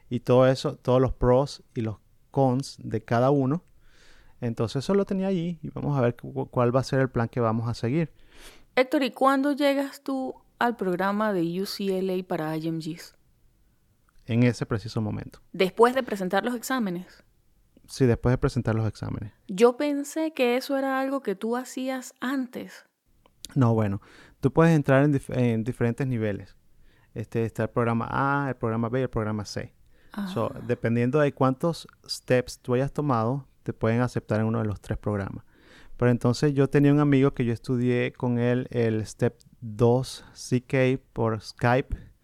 [0.09, 1.97] y todo eso, todos los pros y los
[2.31, 3.65] cons de cada uno.
[4.41, 7.29] Entonces eso lo tenía allí y vamos a ver cuál va a ser el plan
[7.29, 8.13] que vamos a seguir.
[8.77, 13.15] Héctor, ¿y cuándo llegas tú al programa de UCLA para IMGs?
[14.27, 15.41] En ese preciso momento.
[15.53, 17.23] Después de presentar los exámenes.
[17.89, 19.33] Sí, después de presentar los exámenes.
[19.47, 22.87] Yo pensé que eso era algo que tú hacías antes.
[23.55, 24.01] No, bueno,
[24.41, 26.57] tú puedes entrar en, diferentes niveles.
[27.15, 29.73] Este está el programa A, el programa B y el programa C.
[30.33, 30.61] So, ah.
[30.67, 34.99] dependiendo de cuántos steps tú hayas tomado, te pueden aceptar en uno de los tres
[34.99, 35.45] programas.
[35.97, 41.01] Pero entonces yo tenía un amigo que yo estudié con él el Step 2 CK
[41.13, 42.15] por Skype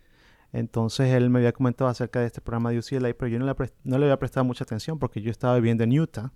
[0.53, 3.55] entonces él me había comentado acerca de este programa de UCLA, pero yo no le,
[3.85, 6.33] no le había prestado mucha atención porque yo estaba viviendo en Utah.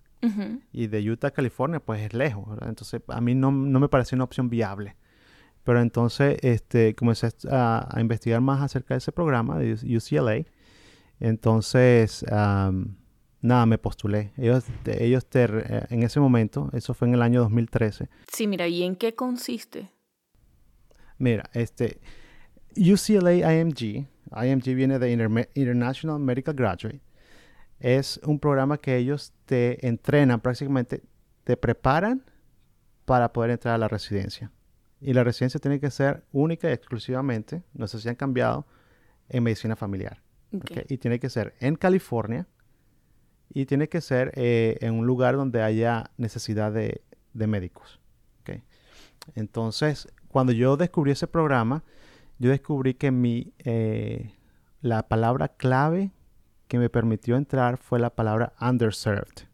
[0.73, 2.71] Y de Utah a California, pues es lejos, ¿verdad?
[2.71, 4.97] Entonces a mí no, me pareció una opción viable.
[5.65, 10.45] Pero entonces este, comencé a, investigar más acerca de ese programa de UCLA.
[11.21, 14.33] Entonces, nada, me postulé.
[14.37, 18.09] Ellos, ellos eh, en ese momento, eso fue en el año 2013.
[18.31, 19.91] Sí, mira, ¿y en qué consiste?
[21.19, 22.01] Mira, este,
[22.77, 25.13] UCLA IMG, IMG viene de
[25.55, 27.01] International Medical Graduate,
[27.79, 31.03] es un programa que ellos te entrenan prácticamente,
[31.45, 32.25] te preparan
[33.05, 34.51] para poder entrar a la residencia.
[35.05, 38.67] Y la residencia tiene que ser única y exclusivamente, no sé si han cambiado,
[39.29, 40.23] en medicina familiar.
[40.89, 42.47] Y tiene que ser en California
[43.51, 47.03] y tiene que ser eh, en un lugar donde haya necesidad de,
[47.35, 48.01] médicos.
[49.35, 51.83] Entonces, cuando yo descubrí ese programa,
[52.39, 54.35] yo descubrí que mi, eh,
[54.81, 56.13] la palabra clave
[56.69, 59.49] que me permitió entrar fue la palabra underserved.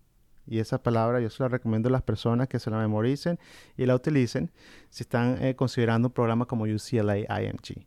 [0.51, 3.39] Y esa palabra yo se la recomiendo a las personas que se la memoricen
[3.77, 4.51] y la utilicen
[4.91, 7.87] si están eh, considerando un programa como UCLA IMG.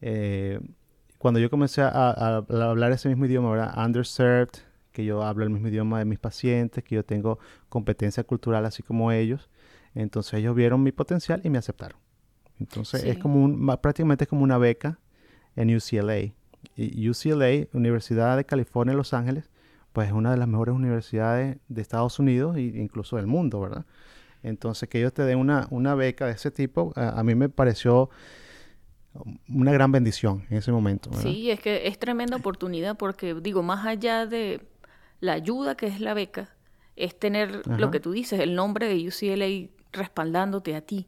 [0.00, 0.58] Eh,
[1.18, 3.86] cuando yo comencé a, hablar ese mismo idioma, ¿verdad?
[3.86, 4.50] Underserved,
[4.90, 8.82] que yo hablo el mismo idioma de mis pacientes, que yo tengo competencia cultural así
[8.82, 9.48] como ellos,
[9.94, 11.98] entonces ellos vieron mi potencial y me aceptaron.
[12.58, 14.98] Entonces es como un, prácticamente es como una beca
[15.54, 16.34] en UCLA.
[16.76, 19.48] Y UCLA, Universidad de California Los Ángeles,
[19.94, 23.86] pues es una de las mejores universidades de Estados Unidos e incluso del mundo, ¿verdad?
[24.42, 28.10] Entonces que ellos te den una, una beca de ese tipo, a, mí me pareció
[29.48, 31.10] una gran bendición en ese momento.
[31.22, 34.66] Sí, es que es tremenda oportunidad porque digo, más allá de
[35.20, 36.56] la ayuda que es la beca,
[36.96, 41.06] es tener lo que tú dices, el nombre de UCLA respaldándote a ti.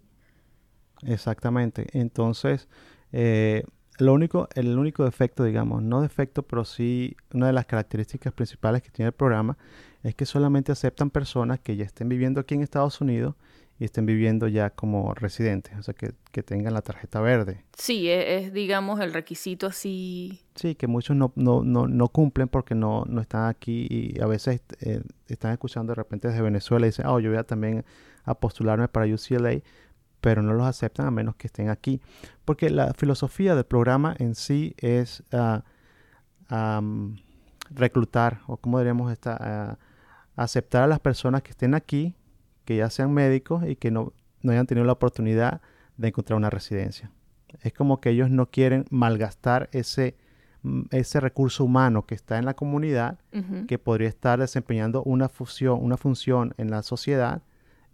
[1.02, 1.88] Exactamente.
[1.92, 2.68] Entonces,
[3.10, 3.64] eh,
[3.98, 8.82] lo único, el único defecto, digamos, no defecto, pero sí una de las características principales
[8.82, 9.56] que tiene el programa
[10.02, 13.34] es que solamente aceptan personas que ya estén viviendo aquí en Estados Unidos
[13.78, 17.64] y estén viviendo ya como residentes, o sea, que, tengan la tarjeta verde.
[17.76, 20.42] Sí, e, es, digamos, el requisito así.
[20.54, 24.26] Sí, que muchos no, no, no, no cumplen porque no, no están aquí y a
[24.26, 27.86] veces eh, están escuchando de repente desde Venezuela y dicen, oh, yo voy a también
[28.24, 29.62] a postularme para UCLA,
[30.26, 32.00] pero no los aceptan a menos que estén aquí.
[32.44, 35.62] Porque la filosofía del programa en sí es ah,
[37.70, 39.78] reclutar, o como diríamos, esta, ah,
[40.34, 42.16] aceptar a las personas que estén aquí,
[42.64, 45.60] que ya sean médicos y que no, no hayan tenido la oportunidad
[45.96, 47.12] de encontrar una residencia.
[47.62, 50.16] Es como que ellos no quieren malgastar ese,
[50.62, 53.20] mm, ese recurso humano que está en la comunidad,
[53.68, 57.42] que podría estar desempeñando una función, una función en la sociedad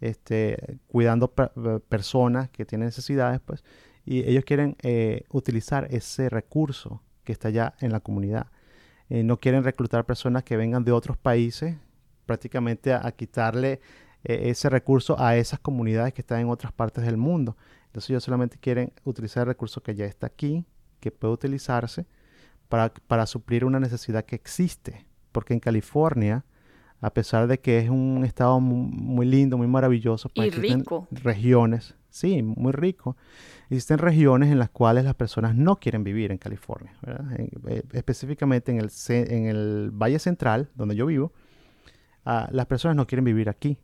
[0.03, 3.63] este, cuidando eh, personas que tienen necesidades, pues,
[4.05, 8.47] y ellos quieren eh, utilizar ese recurso que está ya en la comunidad.
[9.09, 11.77] Eh, no quieren reclutar personas que vengan de otros países,
[12.25, 13.79] prácticamente a, quitarle
[14.23, 17.57] ese recurso a esas comunidades que están en otras partes del mundo.
[17.87, 20.65] Entonces ellos solamente quieren utilizar el recurso que ya está aquí,
[21.01, 22.05] que puede utilizarse
[22.69, 25.05] para, para suplir una necesidad que existe.
[25.33, 26.45] Porque en California,
[27.03, 31.05] a pesar de que es un estado muy, lindo, muy maravilloso, pues y rico.
[31.11, 33.17] regiones, sí, muy rico.
[33.69, 36.93] Existen regiones en las cuales las personas no quieren vivir en California,
[37.67, 41.33] eh, específicamente en el, en el Valle Central, donde yo vivo,
[42.23, 43.77] ah, las personas no quieren vivir aquí,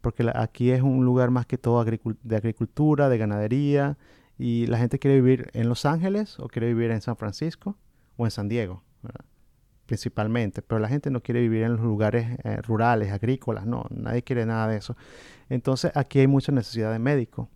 [0.00, 3.98] porque aquí es un lugar más que todo de agricultura, de ganadería,
[4.38, 7.76] y la gente quiere vivir en Los Ángeles o quiere vivir en San Francisco
[8.16, 8.84] o en San Diego,
[9.86, 14.22] principalmente, pero la gente no quiere vivir en los lugares eh, rurales, agrícolas, no, nadie
[14.22, 14.96] quiere nada de eso.
[15.48, 17.48] Entonces aquí hay mucha necesidad de médico.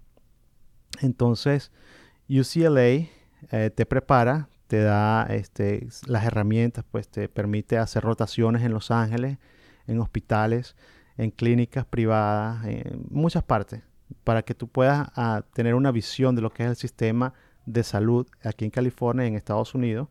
[1.00, 1.72] Entonces
[2.28, 3.08] UCLA eh,
[3.74, 9.38] te prepara, te da este, las herramientas, pues te permite hacer rotaciones en Los Ángeles,
[9.86, 10.76] en hospitales,
[11.16, 13.82] en clínicas privadas, en muchas partes
[14.24, 17.32] para que tú puedas ah, tener una visión de lo que es el sistema
[17.66, 20.08] de salud aquí en California en Estados Unidos,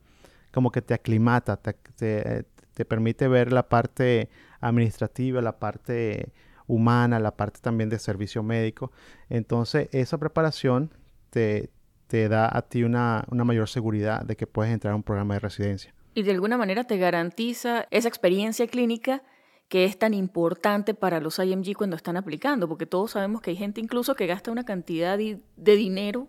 [0.51, 2.45] como que te aclimata, te,
[2.87, 4.29] permite ver la parte
[4.61, 6.31] administrativa, la parte
[6.67, 8.91] humana, la parte también de servicio médico.
[9.29, 10.93] Entonces, esa preparación
[11.29, 11.69] te,
[12.07, 15.33] te da a ti una, una mayor seguridad de que puedes entrar a un programa
[15.35, 15.93] de residencia.
[16.13, 19.23] Y de alguna manera te garantiza esa experiencia clínica
[19.69, 23.55] que es tan importante para los IMG cuando están aplicando, porque todos sabemos que hay
[23.55, 26.27] gente incluso que gasta una cantidad de, dinero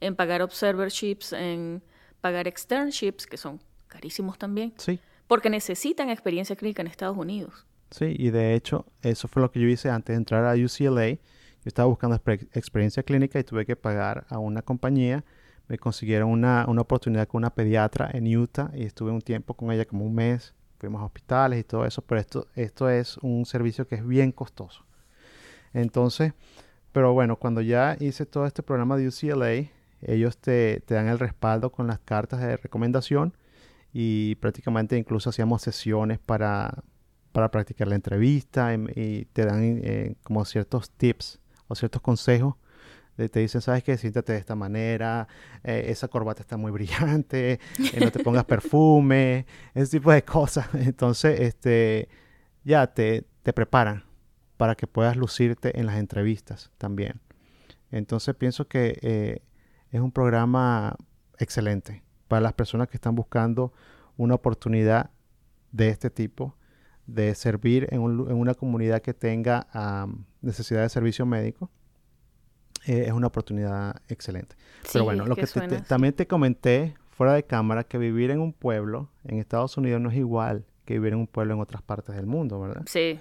[0.00, 1.82] en pagar observerships, en
[2.28, 5.00] pagar externships, que son carísimos también, sí.
[5.26, 7.64] porque necesitan experiencia clínica en Estados Unidos.
[7.90, 11.12] Sí, y de hecho, eso fue lo que yo hice antes de entrar a UCLA.
[11.12, 11.18] Yo
[11.64, 12.20] estaba buscando
[12.52, 15.24] experiencia clínica y tuve que pagar a una compañía.
[15.68, 19.72] Me consiguieron una, una oportunidad con una pediatra en Utah y estuve un tiempo con
[19.72, 23.46] ella, como un mes fuimos a hospitales y todo eso, pero esto, esto es un
[23.46, 24.84] servicio que es bien costoso.
[25.72, 26.34] Entonces,
[26.92, 29.70] pero bueno, cuando ya hice todo este programa de UCLA,
[30.02, 33.36] ellos te, dan el respaldo con las cartas de recomendación
[33.92, 36.84] y prácticamente incluso hacíamos sesiones para,
[37.32, 42.54] para practicar la entrevista y, te dan eh, como ciertos tips o ciertos consejos
[43.28, 43.96] te dicen, ¿sabes qué?
[43.96, 45.26] Siéntate de esta manera,
[45.64, 50.68] eh, esa corbata está muy brillante, eh, no te pongas perfume, ese tipo de cosas.
[50.74, 52.08] Entonces, este,
[52.62, 54.04] ya te, te preparan
[54.56, 57.20] para que puedas lucirte en las entrevistas también.
[57.90, 59.40] Entonces, pienso que
[59.90, 60.96] es un programa
[61.38, 63.72] excelente para las personas que están buscando
[64.16, 65.10] una oportunidad
[65.72, 66.56] de este tipo,
[67.06, 69.66] de servir en, una comunidad que tenga
[70.42, 71.70] necesidad de servicio médico
[72.86, 74.56] eh, es una oportunidad excelente.
[74.92, 75.46] Pero bueno, lo que,
[75.86, 80.10] también te comenté fuera de cámara, que vivir en un pueblo en Estados Unidos no
[80.10, 82.82] es igual que vivir en un pueblo en otras partes del mundo, ¿verdad?
[82.86, 83.18] Sí.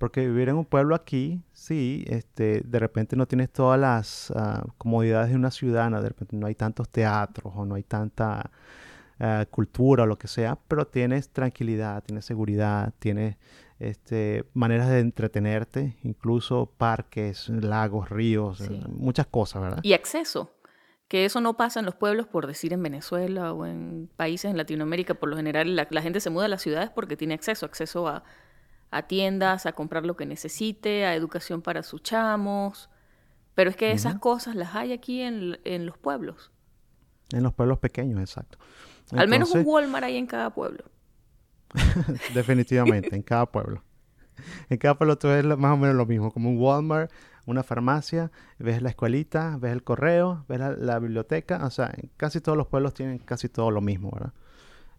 [0.00, 4.64] Porque vivir en un pueblo aquí, sí, este, de repente no tienes todas las ah,
[4.78, 8.50] comodidades de una ciudad, de repente no hay tantos teatros o no hay tanta
[9.18, 13.36] ah, cultura o lo que sea, pero tienes tranquilidad, tienes seguridad, tienes
[13.78, 19.80] este, maneras de entretenerte, incluso parques, lagos, ríos, muchas cosas, ¿verdad?
[19.82, 20.50] Y acceso,
[21.08, 24.56] que eso no pasa en los pueblos, por decir en Venezuela o en países en
[24.56, 28.08] Latinoamérica, por lo general la, gente se muda a las ciudades porque tiene acceso, acceso
[28.08, 28.24] a,
[29.06, 32.90] tiendas, a comprar lo que necesite, a educación para sus chamos,
[33.54, 36.50] pero es que esas cosas las hay aquí en, los pueblos.
[37.32, 38.58] En los pueblos pequeños, exacto.
[39.12, 40.84] Al menos un Walmart hay en cada pueblo.
[42.34, 43.82] Definitivamente, en cada pueblo.
[44.68, 47.12] En cada pueblo tú ves más o menos lo mismo, como un Walmart,
[47.46, 52.40] una farmacia, ves la escuelita, ves el correo, ves la, biblioteca, o sea, en casi
[52.40, 54.32] todos los pueblos tienen casi todo lo mismo, ¿verdad?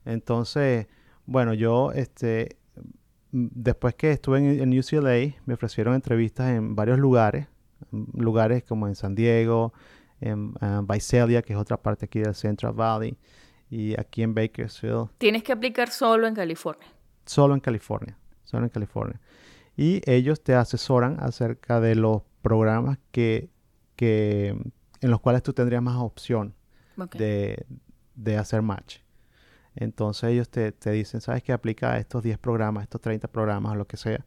[0.06, 0.88] Entonces,
[1.26, 2.58] bueno, yo, este,
[3.32, 7.48] después que estuve en, UCLA, me ofrecieron entrevistas en varios lugares,
[8.14, 9.74] lugares como en San Diego,
[10.20, 10.54] en
[10.88, 13.18] Visalia, que es otra parte aquí del Central Valley,
[13.70, 15.10] y aquí en Bakersfield.
[15.18, 16.88] Tienes que aplicar solo en California.
[17.26, 19.20] Solo en California, solo en California.
[19.78, 23.50] Y ellos te asesoran acerca de los programas que,
[23.96, 24.50] que
[25.00, 26.54] en los cuales tú tendrías más opción
[27.14, 27.66] de,
[28.16, 28.98] de, hacer match.
[29.76, 31.54] Entonces ellos te, te, dicen, ¿sabes qué?
[31.54, 34.26] Aplica estos 10 programas, estos 30 programas o lo que sea.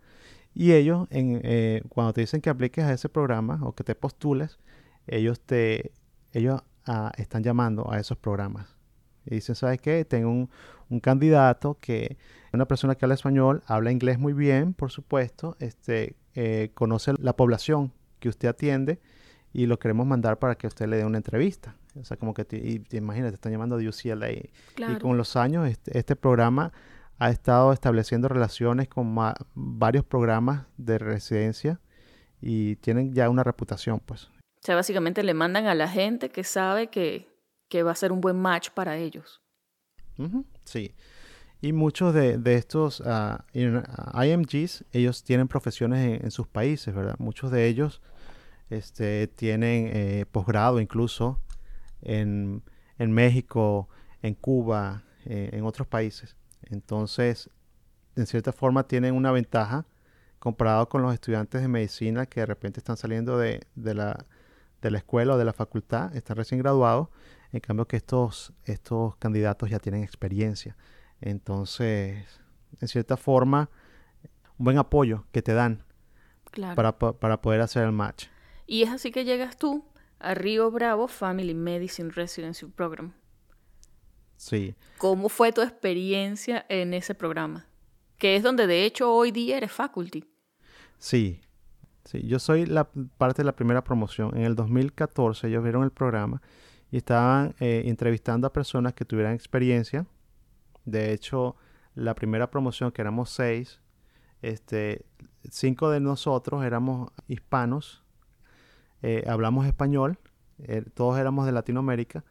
[0.55, 3.95] Y ellos, en, eh, cuando te dicen que apliques a ese programa o que te
[3.95, 4.59] postules,
[5.07, 5.93] ellos te
[6.33, 8.77] ellos ah, están llamando a esos programas.
[9.27, 10.05] Y dicen, ¿sabes qué?
[10.05, 10.51] Tengo un,
[10.91, 12.19] un, candidato que,
[12.53, 17.35] una persona que habla español, habla inglés muy bien, por supuesto, este, eh, conoce la
[17.37, 19.01] población que usted atiende
[19.53, 21.77] y lo queremos mandar para que usted le dé una entrevista.
[21.97, 24.33] O sea, como que te, y te imaginas, te están llamando de UCLA.
[24.33, 26.73] Y con los años este, este, programa
[27.19, 29.15] ha estado estableciendo relaciones con
[29.55, 31.81] varios programas de residencia
[32.41, 34.25] y tienen ya una reputación, pues.
[34.25, 37.29] O sea, básicamente le mandan a la gente que sabe que,
[37.69, 39.43] que va a ser un buen match para ellos.
[40.65, 40.95] sí.
[41.61, 47.15] Y muchos de, de estos uh, IMGs, ellos tienen profesiones en, sus países, ¿verdad?
[47.19, 48.03] Muchos de ellos
[48.69, 51.41] este, tienen eh, posgrado incluso
[52.05, 52.63] en,
[52.99, 53.89] en, México,
[54.23, 56.37] en Cuba, eh, en otros países.
[56.63, 57.51] Entonces,
[58.17, 59.87] en cierta forma tienen una ventaja
[60.39, 64.27] comparado con los estudiantes de medicina que de repente están saliendo de, de, la,
[64.83, 67.09] de la escuela o de la facultad, están recién graduados,
[67.53, 70.77] en cambio que estos, estos candidatos ya tienen experiencia.
[71.21, 72.27] Entonces,
[72.81, 73.71] en cierta forma,
[74.59, 75.85] un buen apoyo que te dan
[76.75, 78.27] para, para poder hacer el match.
[78.67, 79.85] Y es así que llegas tú
[80.25, 83.13] a Río Bravo Family Medicine Residency Program.
[84.37, 84.75] Sí.
[84.99, 87.67] ¿Cómo fue tu experiencia en ese programa?
[88.19, 90.25] Que es donde de hecho hoy día eres faculty.
[90.99, 91.41] Sí,
[92.05, 92.27] sí.
[92.27, 92.85] Yo soy la
[93.17, 94.37] parte de la primera promoción.
[94.37, 96.43] En el 2014 ellos vieron el programa
[96.91, 100.07] y estaban eh, entrevistando a personas que tuvieran experiencia
[100.85, 101.57] de hecho,
[101.95, 103.81] la primera promoción, que éramos seis,
[104.43, 105.07] este,
[105.51, 108.04] cinco de nosotros éramos hispanos,
[109.07, 110.19] eh, hablamos español,
[110.59, 112.25] eh, todos éramos de Latinoamérica.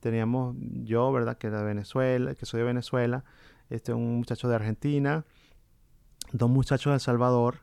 [0.00, 1.38] Teníamos yo, ¿verdad?
[1.38, 3.24] Que de Venezuela, que soy de Venezuela,
[3.70, 5.24] este, un muchacho de Argentina,
[6.32, 7.60] dos muchachos de El Salvador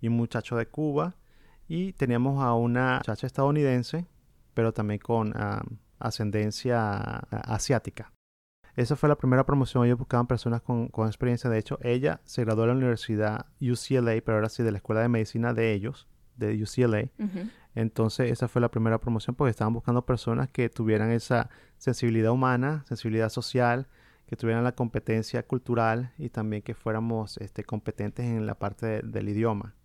[0.00, 1.16] y un muchacho de Cuba.
[1.68, 4.06] Y teníamos a una muchacha estadounidense,
[4.54, 5.34] pero también con
[5.98, 8.12] ascendencia asiática.
[8.76, 9.84] Esa fue la primera promoción.
[9.84, 11.50] Ellos buscaban personas con, experiencia.
[11.50, 15.02] De hecho, ella se graduó de la universidad UCLA, pero ahora sí de la escuela
[15.02, 17.10] de medicina de ellos, de UCLA.
[17.76, 21.48] Entonces, esa fue la primera promoción porque estaban buscando personas que tuvieran esa
[21.78, 23.86] sensibilidad humana, sensibilidad social,
[24.26, 29.28] que tuvieran la competencia cultural y también que fuéramos este, competentes en la parte del
[29.28, 29.76] idioma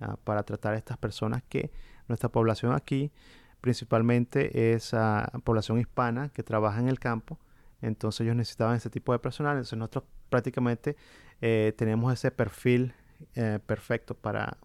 [0.00, 1.70] ah, para tratar a estas personas que
[2.08, 3.12] nuestra población aquí
[3.60, 7.38] principalmente es uh, población hispana que trabaja en el campo
[7.84, 9.56] entonces ellos necesitaban ese tipo de personal.
[9.56, 10.96] Entonces nosotros prácticamente
[11.40, 12.94] eh, tenemos ese perfil
[13.34, 14.56] eh, perfecto para,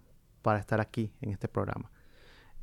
[0.41, 1.91] para estar aquí en este programa.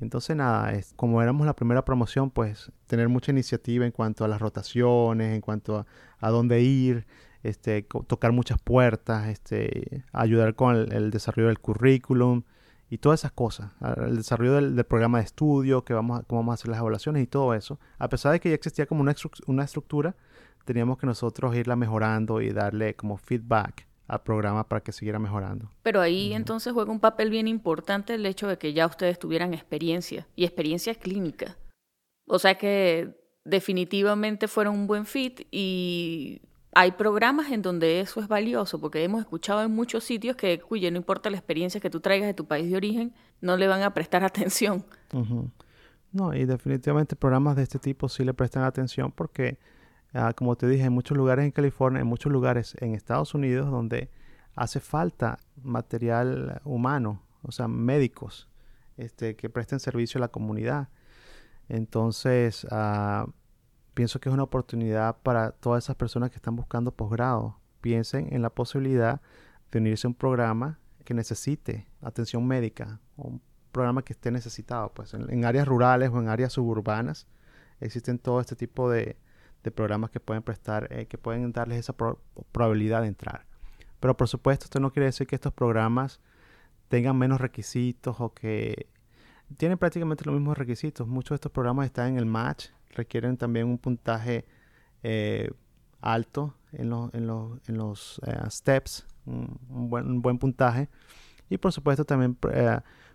[0.00, 4.40] Entonces nada, como éramos la primera promoción, pues tener mucha iniciativa en cuanto a las
[4.40, 5.86] rotaciones, en cuanto
[6.20, 7.06] a, dónde ir,
[7.42, 12.42] este, tocar muchas puertas, este, ayudar con el, desarrollo del currículum
[12.90, 16.52] y todas esas cosas, el desarrollo del, programa de estudio, que vamos a, cómo vamos
[16.52, 19.14] a hacer las evaluaciones y todo eso, a pesar de que ya existía como una,
[19.46, 20.14] una estructura,
[20.66, 25.70] teníamos que nosotros irla mejorando y darle como feedback al programa para que siguiera mejorando.
[25.82, 29.54] Pero ahí entonces juega un papel bien importante el hecho de que ya ustedes tuvieran
[29.54, 31.56] experiencia y experiencia clínica.
[32.26, 36.42] O sea que definitivamente fueron un buen fit y
[36.74, 40.90] hay programas en donde eso es valioso, porque hemos escuchado en muchos sitios que, cuya
[40.90, 43.82] no importa la experiencia que tú traigas de tu país de origen, no le van
[43.82, 44.84] a prestar atención.
[46.12, 49.58] No, y definitivamente programas de este tipo sí le prestan atención porque
[50.18, 53.70] Ah, como te dije, en muchos lugares en California, en muchos lugares en Estados Unidos
[53.70, 54.10] donde
[54.54, 58.48] hace falta material humano, o sea, médicos
[58.96, 60.88] este, que presten servicio a la comunidad.
[61.68, 63.26] Entonces, ah,
[63.92, 67.60] pienso que es una oportunidad para todas esas personas que están buscando posgrado.
[67.82, 69.20] Piensen en la posibilidad
[69.70, 74.94] de unirse a un programa que necesite atención médica, un programa que esté necesitado.
[74.94, 77.26] Pues en áreas rurales o en áreas suburbanas
[77.80, 79.18] existen todo este tipo de,
[79.66, 81.94] de programas que pueden prestar, eh, que pueden darles esa
[82.52, 83.46] probabilidad de entrar.
[84.00, 86.20] Pero por supuesto, esto no quiere decir que estos programas
[86.88, 88.86] tengan menos requisitos o que
[89.56, 91.08] tienen prácticamente los mismos requisitos.
[91.08, 94.44] Muchos de estos programas están en el match, requieren también un puntaje
[95.02, 95.50] eh,
[96.00, 97.28] alto en, en,
[97.66, 100.88] en los eh, steps, un, buen, un, buen, puntaje.
[101.50, 102.38] Y por supuesto también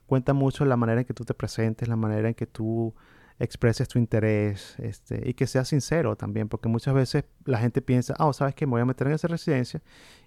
[0.05, 2.93] cuenta mucho la manera en que tú te presentes, la manera en que tú
[3.41, 8.13] expreses tu interés este, y que seas sincero también, porque muchas veces la gente piensa,
[8.19, 8.67] ah, ¿sabes qué?
[8.67, 9.81] Me voy a meter en esa residencia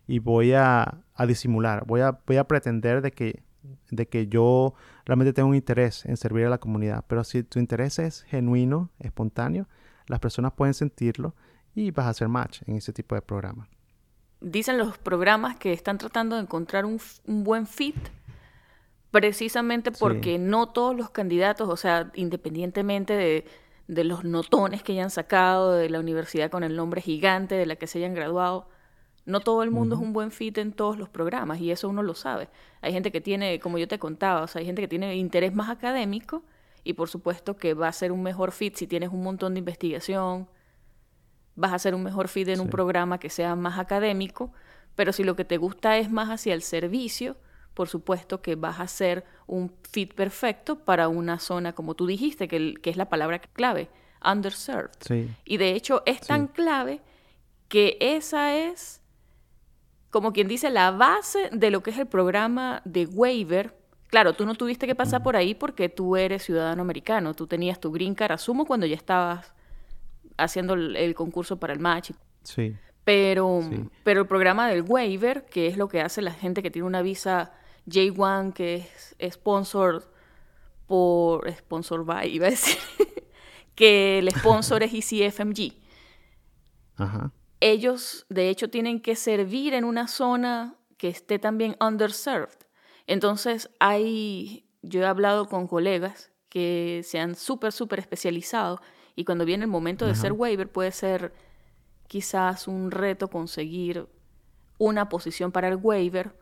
[0.07, 3.45] y voy a, disimular, voy a, voy a pretender de que,
[3.91, 7.61] de que yo realmente tengo un interés en servir a la comunidad, pero si tu
[7.61, 9.69] interés es genuino, espontáneo,
[10.09, 11.37] las personas pueden sentirlo
[11.75, 13.69] y vas a hacer match en ese tipo de programas.
[14.41, 17.97] Dicen los programas que están tratando de encontrar un buen fit
[19.15, 23.45] precisamente porque no todos los candidatos, o sea, independientemente de,
[23.87, 27.77] de, los notones que hayan sacado de la universidad con el nombre gigante de la
[27.77, 28.69] que se hayan graduado,
[29.25, 32.03] no todo el mundo es un buen fit en todos los programas y eso uno
[32.03, 32.49] lo sabe.
[32.81, 35.55] Hay gente que tiene, como yo te contaba, o sea, hay gente que tiene interés
[35.55, 36.43] más académico
[36.83, 39.61] y por supuesto que va a ser un mejor fit si tienes un montón de
[39.61, 40.49] investigación,
[41.55, 44.51] vas a ser un mejor fit en un programa que sea más académico,
[44.97, 47.37] pero si lo que te gusta es más hacia el servicio,
[47.75, 52.49] por supuesto que vas a ser un fit perfecto para una zona, como tú dijiste,
[52.49, 53.91] que, que es la palabra clave,
[54.25, 55.29] underserved.
[55.45, 57.01] Y de hecho es tan clave
[57.69, 59.03] que esa es,
[60.11, 63.77] como quien dice, la base de lo que es el programa de waiver.
[64.09, 67.81] Claro, tú no tuviste que pasar por ahí porque tú eres ciudadano americano, tú tenías
[67.81, 69.53] tu green card, asumo, cuando ya estabas
[70.37, 72.13] haciendo el, concurso para el match.
[72.45, 72.77] Sí.
[73.05, 73.61] Pero,
[74.05, 77.03] pero el programa del waiver, que es lo que hace la gente que tiene una
[77.03, 77.53] visa
[77.87, 78.87] J1, que
[79.19, 80.11] es sponsor
[80.87, 82.79] por sponsor by, iba a decir,
[83.75, 85.73] que el sponsor es ECFMG.
[86.97, 87.33] Ajá.
[87.61, 92.59] Ellos, de hecho, tienen que servir en una zona que esté también underserved.
[93.07, 98.81] Entonces, hay, yo he hablado con colegas que se han súper, súper especializado
[99.17, 101.33] y cuando viene el momento de ser waiver puede ser
[102.07, 104.09] quizás un reto conseguir
[104.79, 106.37] una posición para el waiver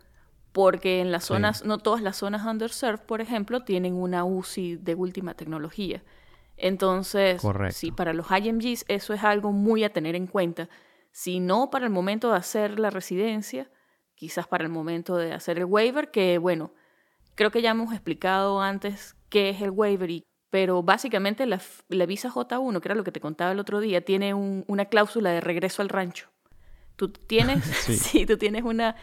[0.52, 4.94] porque en las zonas, no todas las zonas underserved, por ejemplo, tienen una UCI de
[4.94, 6.02] última tecnología.
[6.56, 10.68] Entonces, sí, para los IMGs eso es algo muy a tener en cuenta.
[11.10, 13.70] Si no para el momento de hacer la residencia,
[14.14, 16.72] quizás para el momento de hacer el waiver, que bueno,
[17.34, 21.62] creo que ya hemos explicado antes qué es el waiver y pero básicamente la,
[22.06, 25.40] visa J1, que era lo que te contaba el otro día, tiene una cláusula de
[25.40, 26.28] regreso al rancho.
[26.96, 28.26] Tú tienes, sí.
[28.26, 28.94] tú tienes una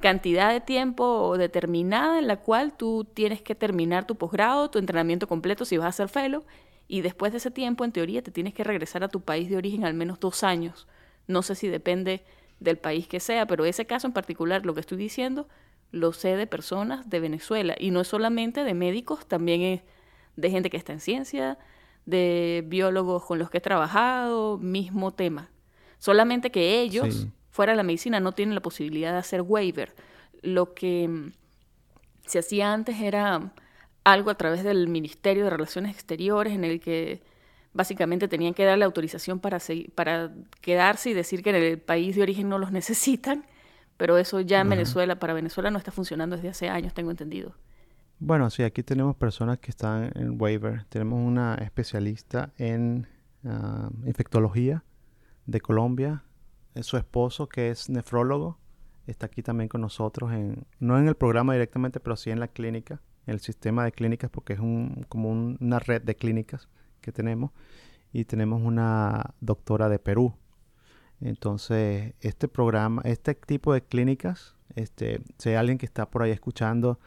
[0.00, 5.26] cantidad de tiempo determinada en la cual tú tienes que terminar tu posgrado, tu entrenamiento
[5.26, 6.44] completo si vas a ser fellow,
[6.86, 9.56] y después de ese tiempo, en teoría, te tienes que regresar a tu país de
[9.56, 10.88] origen al menos dos años.
[11.26, 12.24] No sé si depende
[12.60, 15.48] del país que sea, pero ese caso en particular, lo que estoy diciendo,
[15.90, 19.82] lo sé de personas de Venezuela, y no es solamente de médicos, también es
[20.36, 21.58] de gente que está en ciencia,
[22.06, 25.50] de biólogos con los que he trabajado, mismo tema.
[25.98, 29.94] Solamente que ellos, fuera de la medicina, no tienen la posibilidad de hacer waiver.
[30.42, 31.32] Lo que mm,
[32.26, 33.52] se hacía antes era
[34.04, 37.22] algo a través del Ministerio de Relaciones Exteriores en el que
[37.72, 39.58] básicamente tenían que darle autorización para,
[39.94, 43.44] para quedarse y decir que en el país de origen no los necesitan,
[43.96, 47.54] pero eso ya en Venezuela, para Venezuela no está funcionando desde hace años, tengo entendido.
[48.20, 50.84] Bueno, sí, aquí tenemos personas que están en waiver.
[50.88, 53.06] Tenemos una especialista en
[53.44, 54.82] ah, infectología
[55.46, 56.24] de Colombia.
[56.82, 58.58] Su esposo, que es nefrólogo,
[59.06, 62.48] está aquí también con nosotros, en, no en el programa directamente, pero sí en la
[62.48, 66.68] clínica, en el sistema de clínicas, porque es un, como una red de clínicas
[67.00, 67.50] que tenemos.
[68.12, 70.34] Y tenemos una doctora de Perú.
[71.20, 76.30] Entonces, este programa, este tipo de clínicas, este, si hay alguien que está por ahí
[76.30, 76.98] escuchando,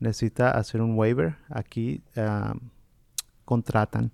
[0.00, 2.54] necesita hacer un waiver, aquí ah,
[3.44, 4.12] contratan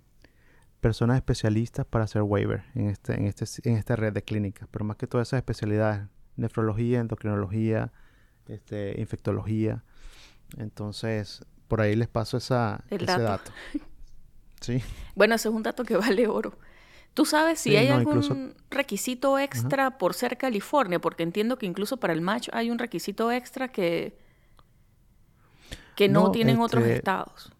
[0.85, 4.85] personas especialistas para hacer waiver en, este, en, este, en esta red de clínicas, pero
[4.85, 7.91] más que todas esas especialidades, nefrología, endocrinología,
[8.47, 9.83] este, infectología.
[10.57, 13.51] Entonces, por ahí les paso esa, ese dato.
[14.61, 14.79] ¿Sí?
[15.15, 16.59] Bueno, ese es un dato que vale oro.
[17.15, 21.01] ¿Tú sabes si hay algún requisito extra por ser California?
[21.01, 24.19] Porque entiendo que incluso para el match hay un requisito extra que
[25.95, 27.51] que no, tienen otros este, estados.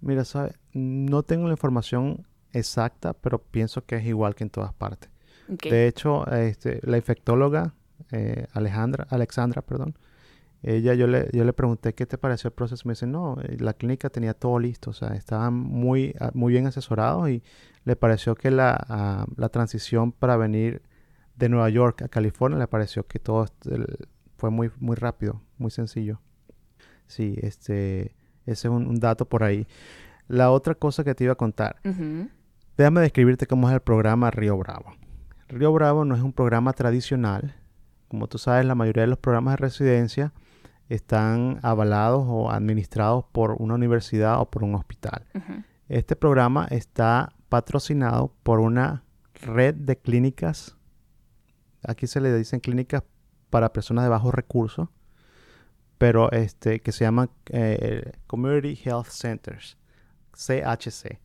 [0.00, 0.54] Mira, ¿sabes?
[0.72, 5.10] No tengo la información exacta, pero pienso que es igual que en todas partes.
[5.48, 7.74] De hecho, este, la infectóloga
[8.12, 9.96] eh, Alejandra, Alexandra, perdón,
[10.62, 12.82] ella yo le, yo le pregunté qué te pareció el proceso.
[12.86, 16.52] Me dice, no, eh, la clínica tenía todo listo, o sea, estaban muy, ah, muy
[16.52, 17.42] bien asesorados y
[17.84, 20.82] le pareció que la, ah, la transición para venir
[21.36, 23.46] de Nueva York a California le pareció que todo
[24.36, 26.20] fue muy, muy rápido, muy sencillo.
[27.06, 29.66] Sí, este, ese es un, dato por ahí.
[30.26, 31.76] La otra cosa que te iba a contar.
[32.78, 34.94] Déjame describirte cómo es el programa Río Bravo.
[35.48, 37.56] Río Bravo no es un programa tradicional.
[38.06, 40.32] Como tú sabes, la mayoría de los programas de residencia
[40.88, 45.26] están avalados o administrados por una universidad o por un hospital.
[45.88, 49.02] Este programa está patrocinado por una
[49.42, 50.76] red de clínicas.
[51.82, 53.02] Aquí se le dicen clínicas
[53.50, 54.88] para personas de bajos recursos
[55.98, 59.76] pero este, que se llama eh, Community Health Centers,
[60.32, 61.18] CHC,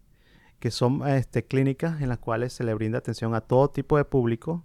[0.64, 4.06] que son este, clínicas en las cuales se le brinda atención a todo tipo de
[4.06, 4.64] público,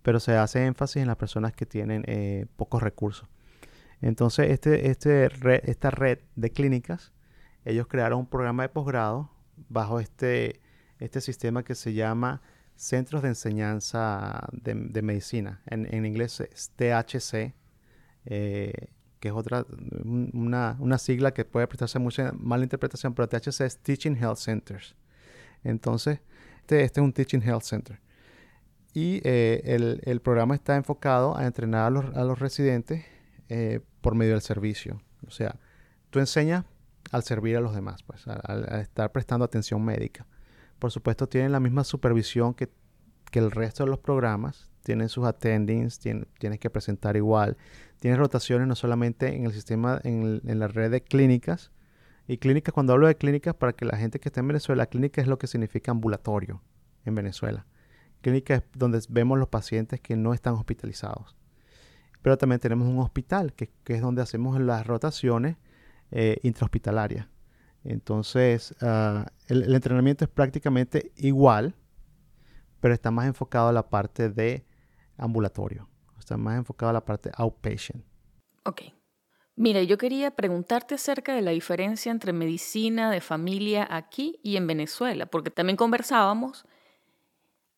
[0.00, 3.28] pero se hace énfasis en las personas que tienen eh, pocos recursos.
[4.00, 5.28] Entonces, este, este
[5.70, 7.12] esta red de clínicas,
[7.66, 9.30] ellos crearon un programa de posgrado
[9.68, 10.62] bajo este,
[10.98, 12.40] este sistema que se llama
[12.74, 15.60] Centros de Enseñanza de, Medicina.
[15.66, 17.52] En, inglés es THC.
[18.24, 18.72] Eh,
[19.18, 19.66] que es otra,
[20.02, 24.96] una, una sigla que puede prestarse mucha mala interpretación, pero THC es Teaching Health Centers.
[25.64, 26.20] Entonces,
[26.70, 28.00] este, este es un Teaching Health Center.
[28.92, 33.04] Y eh, el, el, programa está enfocado a entrenar a los, a los residentes
[33.48, 35.00] eh, por medio del servicio.
[35.26, 35.56] O sea,
[36.10, 36.64] tú enseñas
[37.10, 40.26] al servir a los demás, pues, al, estar prestando atención médica.
[40.78, 42.68] Por supuesto, tienen la misma supervisión que,
[43.30, 44.70] que el resto de los programas.
[44.82, 47.56] Tienen sus attendings, tienes que presentar igual.
[47.98, 51.70] Tienes rotaciones no solamente en el sistema, en, en la red de clínicas.
[52.30, 55.20] Y clínicas, cuando hablo de clínicas, para que la gente que está en Venezuela, clínica
[55.20, 56.62] es lo que significa ambulatorio
[57.04, 57.66] en Venezuela.
[58.20, 61.34] Clínica es donde vemos los pacientes que no están hospitalizados.
[62.22, 65.56] Pero también tenemos un hospital, que, es donde hacemos las rotaciones
[66.12, 67.26] eh, intrahospitalarias.
[67.82, 71.74] Entonces, ah, el, entrenamiento es prácticamente igual,
[72.78, 74.64] pero está más enfocado a la parte de
[75.16, 75.88] ambulatorio.
[76.16, 78.04] Está más enfocado a la parte outpatient.
[78.66, 78.82] Ok.
[79.60, 84.66] Mira, yo quería preguntarte acerca de la diferencia entre medicina de familia aquí y en
[84.66, 86.64] Venezuela, porque también conversábamos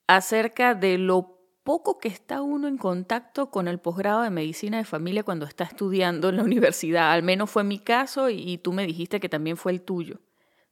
[0.06, 4.84] acerca de lo poco que está uno en contacto con el posgrado de medicina de
[4.84, 7.10] familia cuando está estudiando en la universidad.
[7.10, 10.20] Al menos fue mi caso y, tú me dijiste que también fue el tuyo.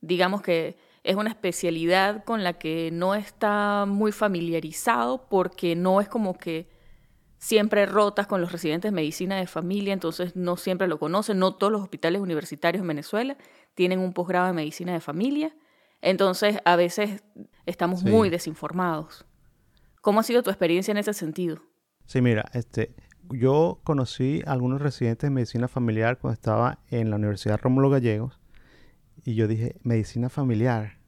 [0.00, 6.08] Digamos que es una especialidad con la que no está muy familiarizado porque no es
[6.08, 6.68] como que
[7.40, 11.38] siempre rotas con los residentes de medicina de familia, entonces no siempre lo conocen.
[11.38, 13.36] No todos los hospitales universitarios en Venezuela
[13.74, 15.56] tienen un posgrado de medicina de familia.
[16.02, 17.24] Entonces a veces
[17.66, 19.26] estamos muy desinformados.
[20.02, 21.62] ¿Cómo ha sido tu experiencia en ese sentido?
[22.04, 22.94] Sí, mira, este,
[23.30, 28.38] yo conocí a algunos residentes de medicina familiar cuando estaba en la Universidad Rómulo Gallegos
[29.24, 30.98] y yo dije, medicina familiar,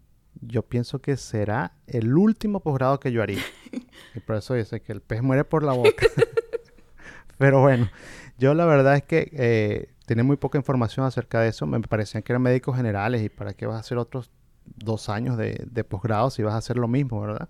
[0.41, 3.43] yo pienso que será el último posgrado que yo haría.
[4.15, 6.07] y por eso dice que el pez muere por la boca.
[7.39, 7.91] Pero bueno,
[8.39, 11.67] yo la verdad es que eh, tenía muy poca información acerca de eso.
[11.67, 14.31] Me parecían que eran médicos generales y para qué vas a hacer otros
[14.65, 17.49] dos años de, de posgrado si vas a hacer lo mismo, ¿verdad?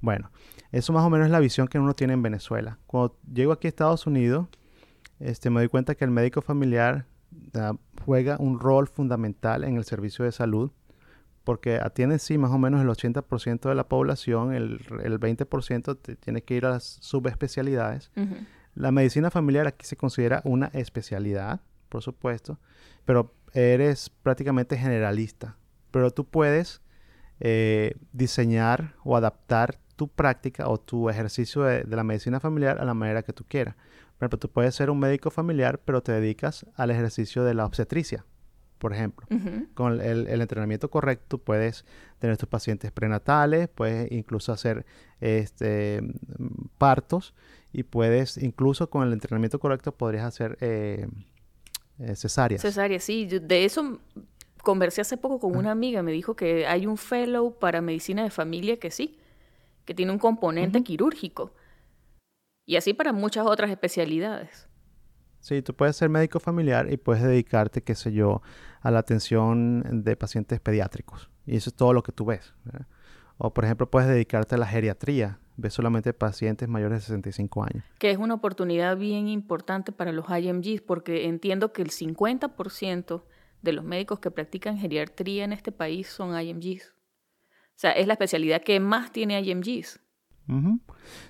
[0.00, 0.30] Bueno,
[0.72, 2.78] eso más o menos es la visión que uno tiene en Venezuela.
[2.86, 4.48] Cuando llego aquí a Estados Unidos,
[5.20, 7.06] este, me doy cuenta que el médico familiar
[8.04, 10.70] juega un rol fundamental en el servicio de salud
[11.44, 16.42] porque atiende sí más o menos el 80% de la población, el, el 20% tiene
[16.42, 18.10] que ir a las subespecialidades.
[18.74, 22.58] La medicina familiar aquí se considera una especialidad, por supuesto,
[23.04, 25.56] pero eres prácticamente generalista.
[25.90, 26.80] Pero tú puedes
[27.40, 32.94] eh, diseñar o adaptar tu práctica o tu ejercicio de, la medicina familiar a la
[32.94, 33.74] manera que tú quieras.
[33.74, 37.66] Por ejemplo, tú puedes ser un médico familiar, pero te dedicas al ejercicio de la
[37.66, 38.24] obstetricia,
[38.82, 39.28] por ejemplo.
[39.74, 41.84] Con el, entrenamiento correcto puedes
[42.18, 44.84] tener tus pacientes prenatales, puedes incluso hacer
[45.20, 46.02] este,
[46.78, 47.32] partos
[47.72, 51.06] y puedes, incluso con el entrenamiento correcto, podrías hacer eh,
[52.00, 52.60] eh, cesáreas.
[52.60, 53.26] Cesáreas, sí.
[53.26, 54.00] De eso
[54.64, 58.30] conversé hace poco con una amiga, me dijo que hay un fellow para medicina de
[58.30, 59.16] familia que sí,
[59.84, 61.52] que tiene un componente quirúrgico.
[62.66, 64.66] Y así para muchas otras especialidades.
[65.42, 68.42] Sí, tú puedes ser médico familiar y puedes dedicarte, qué sé yo,
[68.80, 71.30] a la atención de pacientes pediátricos.
[71.46, 72.54] Y eso es todo lo que tú ves.
[73.38, 75.40] O, por ejemplo, puedes dedicarte a la geriatría.
[75.56, 77.84] Ves solamente pacientes mayores de 65 años.
[77.98, 83.24] Que es una oportunidad bien importante para los IMGs, porque entiendo que el 50%
[83.62, 86.90] de los médicos que practican geriatría en este país son IMGs.
[86.90, 89.98] O sea, es la especialidad que más tiene IMGs.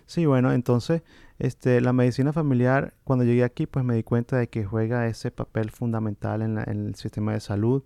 [0.04, 1.02] Sí, bueno, entonces
[1.42, 5.32] este, la medicina familiar, cuando llegué aquí, pues me di cuenta de que juega ese
[5.32, 7.82] papel fundamental en, el sistema de salud.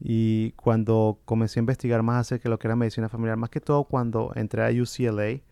[0.00, 3.60] Y cuando comencé a investigar más acerca de lo que era medicina familiar, más que
[3.60, 5.42] todo cuando entré a UCLA,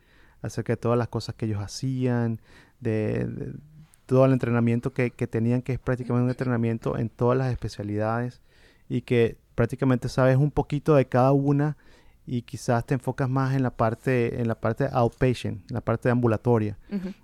[0.43, 2.41] acerca de todas las cosas que ellos hacían,
[2.81, 3.55] de,
[4.07, 8.43] todo el entrenamiento que, que, tenían, que es prácticamente un entrenamiento en todas las especialidades
[8.89, 11.77] y que prácticamente sabes un poquito de cada una
[12.27, 16.11] y quizás te enfocas más en la parte, en la parte outpatient, en la parte
[16.11, 16.77] ambulatoria.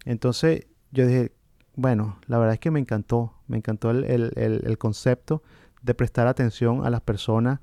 [0.05, 1.33] Entonces yo dije,
[1.75, 5.43] bueno, la verdad es que me encantó, me encantó el, el, el, concepto
[5.83, 7.61] de prestar atención a las personas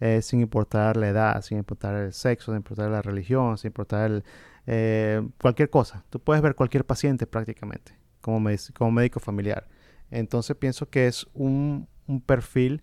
[0.00, 4.22] eh, sin importar la edad, sin importar el sexo, sin importar la religión, sin importar
[4.66, 6.04] eh, cualquier cosa.
[6.08, 9.68] Tú puedes ver cualquier paciente prácticamente como, como médico familiar.
[10.10, 12.82] Entonces pienso que es un, un perfil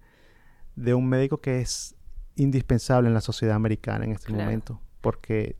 [0.75, 1.94] de un médico que es
[2.35, 5.55] indispensable en la sociedad americana en este momento, porque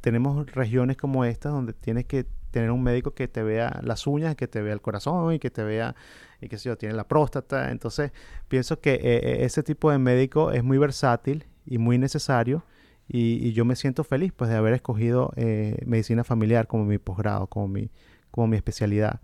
[0.00, 4.34] tenemos regiones como esta donde tienes que tener un médico que te vea las uñas,
[4.36, 5.94] que te vea el corazón y que te vea,
[6.40, 7.70] y que sé yo, tiene la próstata.
[7.70, 8.12] Entonces,
[8.48, 12.64] pienso que eh, eh, ese tipo de médico es muy versátil y muy necesario.
[13.08, 17.48] Y, yo me siento feliz pues de haber escogido eh, medicina familiar como mi posgrado,
[17.48, 17.90] como mi,
[18.30, 19.20] como mi especialidad.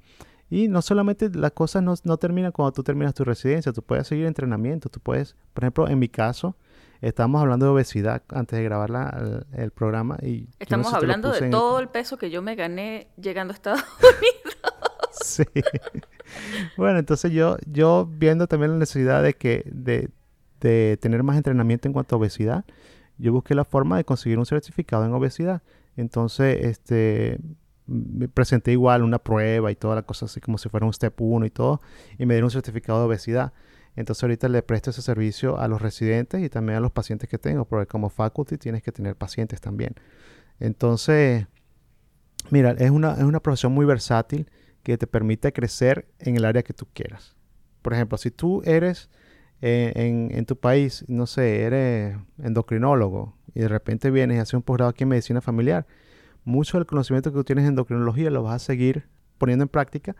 [0.50, 4.06] Y no solamente las cosas no, no terminan cuando tú terminas tu residencia, tú puedes
[4.06, 6.56] seguir entrenamiento, tú puedes, por ejemplo, en mi caso,
[7.06, 10.18] Estamos hablando de obesidad antes de grabar la, el, programa.
[10.22, 11.88] y Estamos hablando de todo el...
[11.88, 14.56] peso que yo me gané llegando a Estados Unidos.
[15.12, 15.44] sí.
[16.76, 20.10] bueno, entonces yo, yo viendo también la necesidad de que de,
[20.60, 22.64] de tener más entrenamiento en cuanto a obesidad,
[23.18, 25.62] yo busqué la forma de conseguir un certificado en obesidad.
[25.96, 27.38] Entonces, este,
[27.86, 31.14] me presenté igual una prueba y toda la cosa así como si fuera un step
[31.20, 31.80] 1 y todo,
[32.18, 33.52] y me dieron un certificado de obesidad.
[33.96, 37.38] Entonces ahorita le presto ese servicio a los residentes y también a los pacientes que
[37.38, 39.94] tengo, porque como faculty tienes que tener pacientes también.
[40.60, 41.46] Entonces,
[42.50, 44.50] mira, es una, es una profesión muy versátil
[44.82, 47.34] que te permite crecer en el área que tú quieras.
[47.82, 49.10] Por ejemplo, si tú eres
[49.62, 54.54] eh, en, en, tu país, no sé, eres endocrinólogo y de repente vienes y haces
[54.54, 55.86] un posgrado aquí en medicina familiar,
[56.44, 60.16] mucho del conocimiento que tú tienes en endocrinología lo vas a seguir poniendo en práctica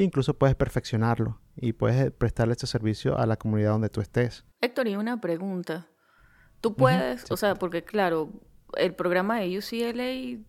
[0.00, 4.44] e incluso puedes perfeccionarlo y puedes prestarle este servicio a la comunidad donde tú estés.
[4.60, 5.88] Héctor, y una pregunta.
[6.60, 8.32] Tú puedes, o sea, porque claro,
[8.76, 10.42] el programa de UCLA,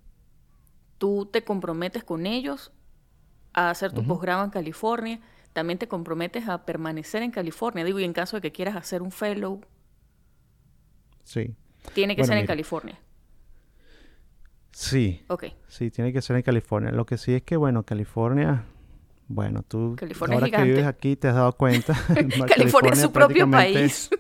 [0.98, 2.72] tú te comprometes con ellos
[3.54, 5.20] a hacer tu posgrado en California,
[5.54, 9.02] también te comprometes a permanecer en California, digo, y en caso de que quieras hacer
[9.02, 9.62] un fellow.
[11.24, 11.56] Sí.
[11.94, 13.00] Tiene que ser en California.
[14.72, 15.26] Sí.
[15.28, 15.46] Ok.
[15.68, 16.92] Sí, tiene que ser en California.
[16.92, 18.66] Lo que sí es que, bueno, California,
[19.28, 21.94] bueno, tú California ahora que vives aquí te has dado cuenta.
[22.48, 24.10] California, es su propio país.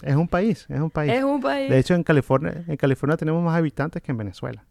[0.00, 1.12] Es un país, es un país.
[1.12, 1.68] Es un país.
[1.68, 4.64] De hecho, en California, en California tenemos más habitantes que en Venezuela.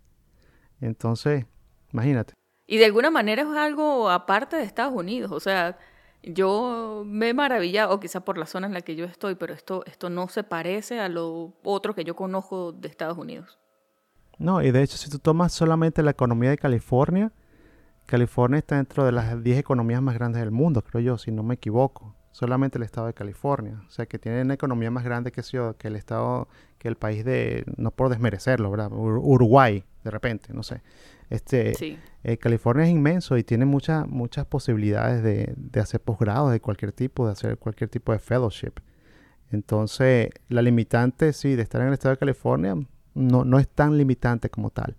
[0.80, 1.46] Entonces,
[1.92, 2.34] imagínate.
[2.66, 5.34] Y de alguna manera es algo aparte de Estados Unidos.
[5.34, 5.78] O sea,
[6.24, 9.84] yo me he maravillado, quizá por la zona en la que yo estoy, pero esto,
[9.86, 13.60] esto no se parece a lo otro que yo conozco de Estados Unidos.
[14.38, 17.34] No, y de hecho, si tú tomas solamente la economía de California,
[18.08, 21.44] California está dentro de las 10 economías más grandes del mundo, creo yo, si no
[21.44, 22.16] me equivoco.
[22.32, 23.82] Solamente el estado de California.
[23.86, 25.42] O sea, que tiene una economía más grande que,
[25.78, 26.48] que el estado,
[26.78, 28.92] que el país de, no por desmerecerlo, ¿verdad?
[28.94, 30.82] Uruguay, de repente, no sé.
[31.30, 31.74] Este,
[32.24, 36.94] eh, California es inmenso y tiene muchas muchas posibilidades de, de hacer posgrados de cualquier
[36.94, 38.74] tipo, de hacer cualquier tipo de fellowship.
[39.52, 42.76] Entonces, la limitante, sí, de estar en el estado de California,
[43.16, 44.96] no, no es tan limitante como tal,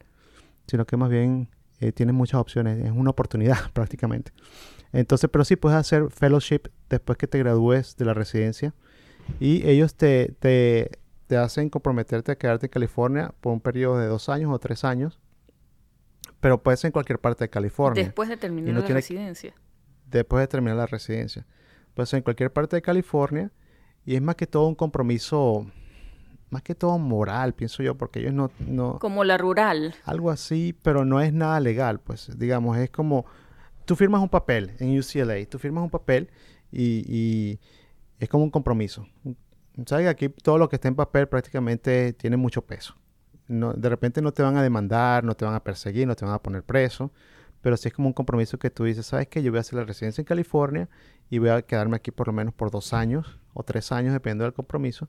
[0.67, 1.49] sino que más bien
[1.81, 4.33] eh, tienes muchas opciones, es una oportunidad prácticamente.
[4.93, 8.75] Entonces, pero sí puedes hacer fellowship después que te gradúes de la residencia
[9.39, 14.07] y ellos te, te, te hacen comprometerte a quedarte en California por un periodo de
[14.07, 15.21] dos años o tres años,
[16.41, 18.03] pero puedes en cualquier parte de California.
[18.03, 19.55] Después de terminar la residencia.
[20.07, 21.47] Después de terminar la residencia.
[21.95, 23.53] Puedes en cualquier parte de California
[24.07, 25.71] y es más que todo un compromiso
[26.51, 28.99] más que todo moral, pienso yo, porque ellos no, no...
[28.99, 29.95] Como la rural.
[30.05, 33.27] Algo así, pero no es nada legal, pues, digamos, es como,
[33.85, 36.31] tú firmas un papel en UCLA, tú firmas un papel
[36.73, 37.61] y, y
[38.19, 39.07] es como un compromiso.
[39.87, 40.09] ¿Sabes?
[40.09, 42.97] Aquí todo lo que está en papel prácticamente tiene mucho peso.
[43.47, 46.25] No, de repente no te van a demandar, no te van a perseguir, no te
[46.25, 47.13] van a poner preso,
[47.63, 49.43] pero sí es como un compromiso que tú dices, ¿sabes qué?
[49.43, 50.89] Yo voy a hacer la residencia en California
[51.31, 54.45] y voy a quedarme aquí por lo menos por dos años o tres años, dependiendo
[54.45, 55.09] del compromiso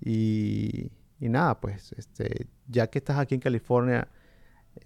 [0.00, 0.90] y,
[1.20, 4.08] nada, pues, este, ya que estás aquí en California,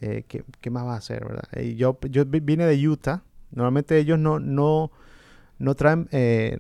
[0.01, 1.49] eh, ¿qué, más vas a hacer, verdad?
[1.61, 3.23] Y yo, yo vine de Utah.
[3.51, 4.91] Normalmente ellos no, no,
[5.59, 6.59] no traen eh,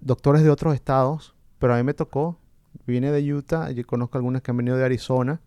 [0.00, 2.38] doctores de otros estados, pero a mí me tocó.
[2.86, 5.40] Vine de Utah, yo conozco algunos que han venido de Arizona.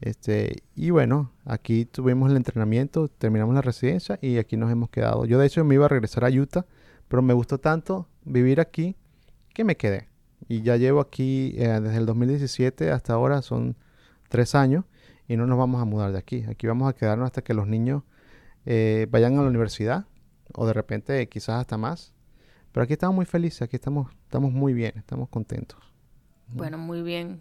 [0.00, 5.24] Este, y bueno, aquí tuvimos el entrenamiento, terminamos la residencia y aquí nos hemos quedado.
[5.24, 6.66] Yo de hecho me iba a regresar a Utah,
[7.08, 8.94] pero me gustó tanto vivir aquí
[9.54, 10.08] que me quedé.
[10.48, 13.76] Y ya llevo aquí eh, desde el 2017 hasta ahora, son
[14.28, 14.84] tres años,
[15.28, 16.44] y no nos vamos a mudar de aquí.
[16.48, 18.02] Aquí vamos a quedarnos hasta que los niños
[18.64, 20.06] eh, vayan a la universidad,
[20.54, 22.12] o de repente quizás hasta más.
[22.72, 25.80] Pero aquí estamos muy felices, aquí estamos, estamos muy bien, estamos contentos.
[26.48, 27.40] Bueno, muy bien.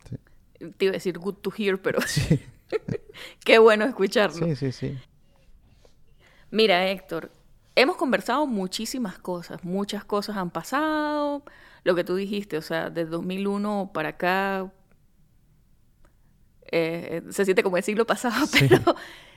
[0.77, 2.39] Te iba a decir good to hear, pero sí.
[3.43, 4.45] qué bueno escucharlo.
[4.47, 4.97] Sí, sí, sí.
[6.51, 7.31] Mira, Héctor,
[7.75, 11.43] hemos conversado muchísimas cosas, muchas cosas han pasado,
[11.85, 14.73] lo que tú dijiste, o sea, de 2001 para acá
[16.71, 18.95] eh, se siente como el siglo pasado, pero,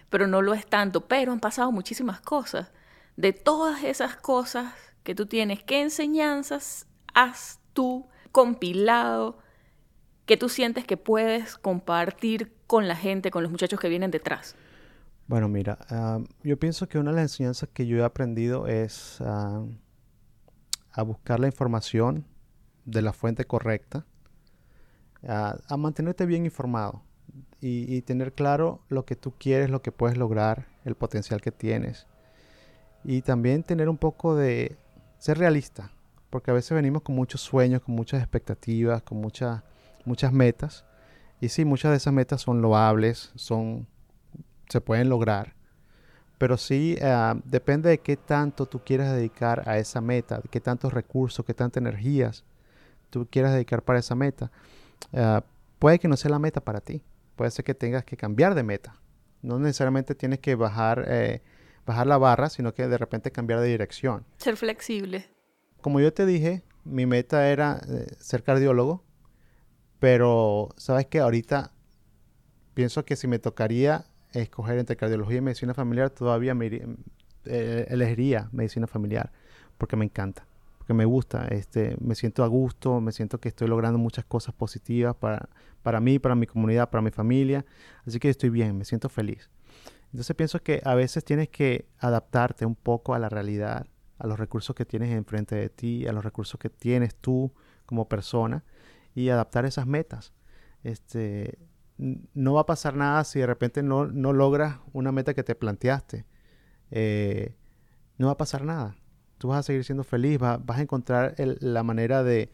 [0.08, 2.72] pero no lo es tanto, pero han pasado muchísimas cosas.
[3.16, 4.72] De todas esas cosas
[5.02, 9.38] que tú tienes, ¿qué enseñanzas has tú compilado
[10.24, 14.56] que tú sientes que puedes compartir con la gente, con los muchachos que vienen detrás?
[15.26, 19.20] Bueno, mira, ah, yo pienso que una de las enseñanzas que yo he aprendido es
[19.20, 19.66] ah,
[20.92, 22.24] a buscar la información
[22.88, 24.06] de la fuente correcta,
[25.26, 27.02] a mantenerte bien informado
[27.60, 32.06] y, tener claro lo que tú quieres, lo que puedes lograr, el potencial que tienes.
[33.04, 34.76] y también tener un poco de
[35.18, 35.92] ser realista,
[36.30, 39.62] porque a veces venimos con muchos sueños, con muchas expectativas, con muchas,
[40.04, 40.84] muchas metas.
[41.40, 43.86] Y sí, muchas de esas metas son loables, son,
[44.68, 45.54] se pueden lograr.
[46.38, 50.60] Pero sí, eh, depende de qué tanto tú quieras dedicar a esa meta, de qué
[50.60, 52.44] tantos recursos, qué tantas energías
[53.10, 54.50] tú quieras dedicar para esa meta.
[55.12, 55.40] Eh,
[55.78, 57.02] puede que no sea la meta para ti.
[57.36, 58.96] Puede ser que tengas que cambiar de meta.
[59.42, 61.42] No necesariamente tienes que bajar, eh,
[61.86, 64.24] bajar la barra, sino que de repente cambiar de dirección.
[64.38, 65.28] Ser flexible.
[65.80, 67.80] Como yo te dije, mi meta era
[68.18, 69.04] ser cardiólogo,
[70.00, 71.72] pero sabes que ahorita
[72.74, 76.66] pienso que si me tocaría escoger entre cardiología y medicina familiar, todavía me
[77.44, 79.32] eh, elegiría medicina familiar
[79.78, 80.46] porque me encanta,
[80.88, 84.54] porque me gusta, este, me siento a gusto, me siento que estoy logrando muchas cosas
[84.54, 85.50] positivas para,
[85.82, 87.66] para mí, para mi comunidad, para mi familia,
[88.06, 89.50] así que estoy bien, me siento feliz.
[90.06, 93.86] Entonces pienso que a veces tienes que adaptarte un poco a la realidad,
[94.18, 97.52] a los recursos que tienes enfrente de ti, a los recursos que tienes tú
[97.84, 98.64] como persona
[99.14, 100.32] y adaptar esas metas.
[100.84, 101.58] Este,
[101.98, 106.24] no va a pasar nada si de repente no, logras una meta que te planteaste.
[106.90, 107.54] Eh,
[108.16, 108.96] no va a pasar nada.
[109.38, 112.50] Tú vas a seguir siendo feliz, vas, a encontrar la manera de,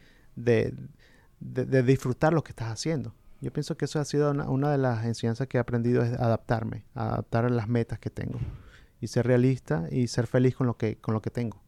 [1.39, 3.13] disfrutar lo que estás haciendo.
[3.41, 6.85] Yo pienso que eso ha sido una, de las enseñanzas que he aprendido es adaptarme,
[6.93, 8.39] adaptar a las metas que tengo
[9.01, 11.61] y ser realista y ser feliz con lo que, con lo que tengo.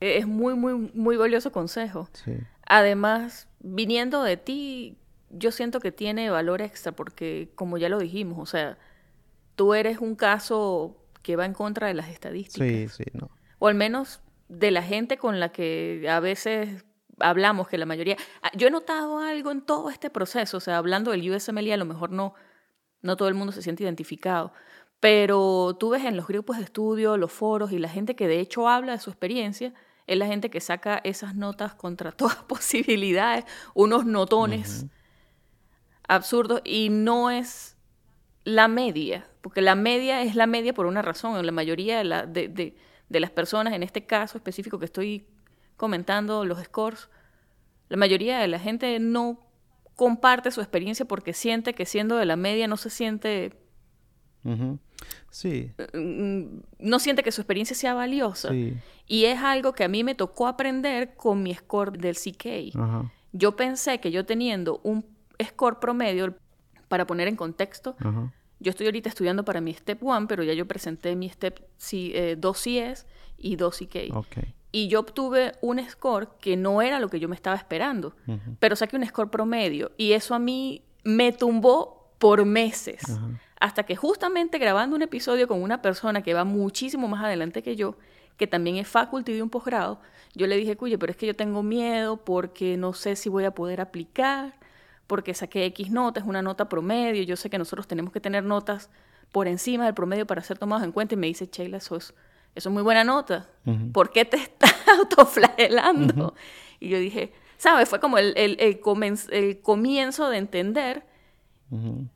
[0.00, 2.08] Es muy, muy, muy valioso consejo.
[2.66, 4.98] Además, viniendo de ti,
[5.30, 8.78] yo siento que tiene valor extra porque, como ya lo dijimos, o sea,
[9.56, 12.68] tú eres un caso que va en contra de las estadísticas.
[12.68, 13.30] Sí, sí, no.
[13.58, 14.20] O al menos
[14.52, 16.84] de la gente con la que a veces
[17.18, 18.16] hablamos, que la mayoría...
[18.42, 21.76] Ah, yo he notado algo en todo este proceso, o sea, hablando del USMLE, a
[21.76, 22.34] lo mejor no,
[23.00, 24.52] no todo el mundo se siente identificado,
[25.00, 28.40] pero tú ves en los grupos de estudio, los foros y la gente que de
[28.40, 29.72] hecho habla de su experiencia,
[30.06, 33.44] es la gente que saca esas notas contra todas posibilidades,
[33.74, 34.86] unos notones
[36.08, 37.76] absurdo y no es
[38.44, 41.44] la media, porque la media es la media por una razón.
[41.44, 42.76] La mayoría de, la, de, de,
[43.20, 45.26] las personas, en este caso específico que estoy
[45.76, 47.08] comentando, los scores,
[47.88, 49.40] la mayoría de la gente no
[49.96, 53.52] comparte su experiencia porque siente que siendo de la media no se siente...
[55.30, 55.72] Sí.
[55.94, 58.50] Mm, no siente que su experiencia sea valiosa.
[58.52, 62.76] Y es algo que a mí me tocó aprender con mi score del CK.
[63.32, 65.04] Yo pensé que yo teniendo un
[65.42, 66.36] score promedio,
[66.88, 67.96] para poner en contexto,
[68.62, 71.92] yo estoy ahorita estudiando para mi Step 1, pero ya yo presenté mi Step 2
[71.92, 73.06] eh, CS
[73.36, 73.96] y 2 CK.
[74.70, 78.14] Y yo obtuve un score que no era lo que yo me estaba esperando,
[78.58, 83.02] pero saqué un score promedio y eso a mí me tumbó por meses.
[83.60, 87.76] Hasta que justamente grabando un episodio con una persona que va muchísimo más adelante que
[87.76, 87.96] yo,
[88.36, 90.00] que también es faculty de un posgrado,
[90.34, 93.44] yo le dije, cuye, pero es que yo tengo miedo porque no sé si voy
[93.44, 94.54] a poder aplicar,
[95.12, 98.44] porque saqué X nota, es una nota promedio, yo sé que nosotros tenemos que tener
[98.44, 98.88] notas
[99.30, 102.14] por encima del promedio para ser tomados en cuenta y me dice, Sheila, eso es,
[102.54, 103.46] eso es muy buena nota,
[103.92, 106.32] ¿por qué te estás autoflagelando?
[106.80, 107.90] Y yo dije, ¿sabes?
[107.90, 111.04] Fue como el, el, el, comienzo de entender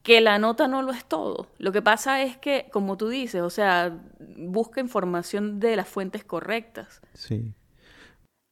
[0.03, 1.51] que la nota no lo es todo.
[1.59, 3.95] Lo que pasa es que, como tú dices, o sea,
[4.39, 7.03] busca información de las fuentes correctas.
[7.13, 7.53] Sí.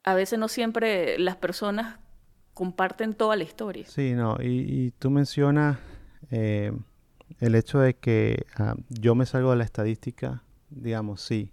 [0.04, 2.03] A veces no siempre las personas
[2.54, 3.84] comparten toda la historia.
[3.86, 5.78] Sí, no, y, tú mencionas
[6.30, 6.72] eh,
[7.40, 11.50] el hecho de que ah, yo me salgo de la estadística, digamos, sí,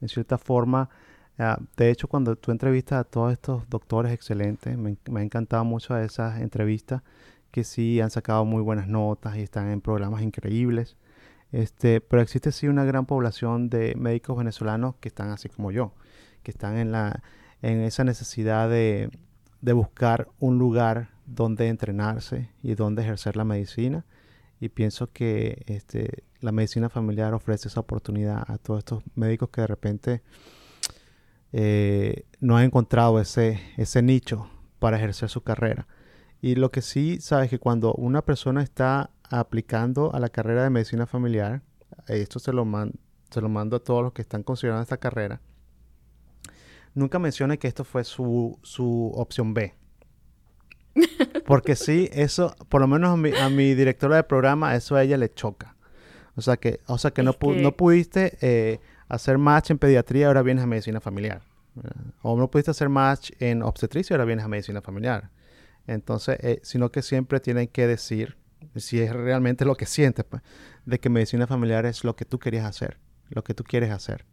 [0.00, 0.90] en cierta forma.
[1.38, 5.64] Ah, de hecho, cuando tú entrevistas a todos estos doctores excelentes, me, me ha encantado
[5.64, 7.02] mucho esas entrevistas
[7.50, 10.96] que sí han sacado muy buenas notas y están en programas increíbles.
[11.50, 15.92] Este, pero existe sí una gran población de médicos venezolanos que están así como yo,
[16.42, 17.22] que están en la
[17.60, 19.10] en esa necesidad de,
[19.62, 24.04] de buscar un lugar donde entrenarse y donde ejercer la medicina.
[24.60, 29.62] Y pienso que este, la medicina familiar ofrece esa oportunidad a todos estos médicos que
[29.62, 30.22] de repente
[31.52, 34.48] eh, no han encontrado ese, ese nicho
[34.78, 35.86] para ejercer su carrera.
[36.40, 40.70] Y lo que sí sabes que cuando una persona está aplicando a la carrera de
[40.70, 41.62] medicina familiar,
[42.08, 42.66] esto se lo,
[43.30, 45.40] se lo mando a todos los que están considerando esta carrera,
[46.94, 49.74] nunca mencione que esto fue su, su opción B.
[51.46, 55.32] Porque sí, eso, por lo menos a mi, directora de programa, eso a ella le
[55.32, 55.76] choca.
[56.34, 60.42] O sea que, o sea que, no, no pudiste eh, hacer match en pediatría, ahora
[60.42, 61.42] vienes a medicina familiar.
[62.22, 65.30] O no pudiste hacer match en obstetricia, ahora vienes a medicina familiar.
[65.86, 68.36] Entonces, eh, sino que siempre tienen que decir,
[68.76, 70.42] si es realmente lo que sientes, pues,
[70.84, 74.24] de que medicina familiar es lo que tú querías hacer, lo que tú quieres hacer.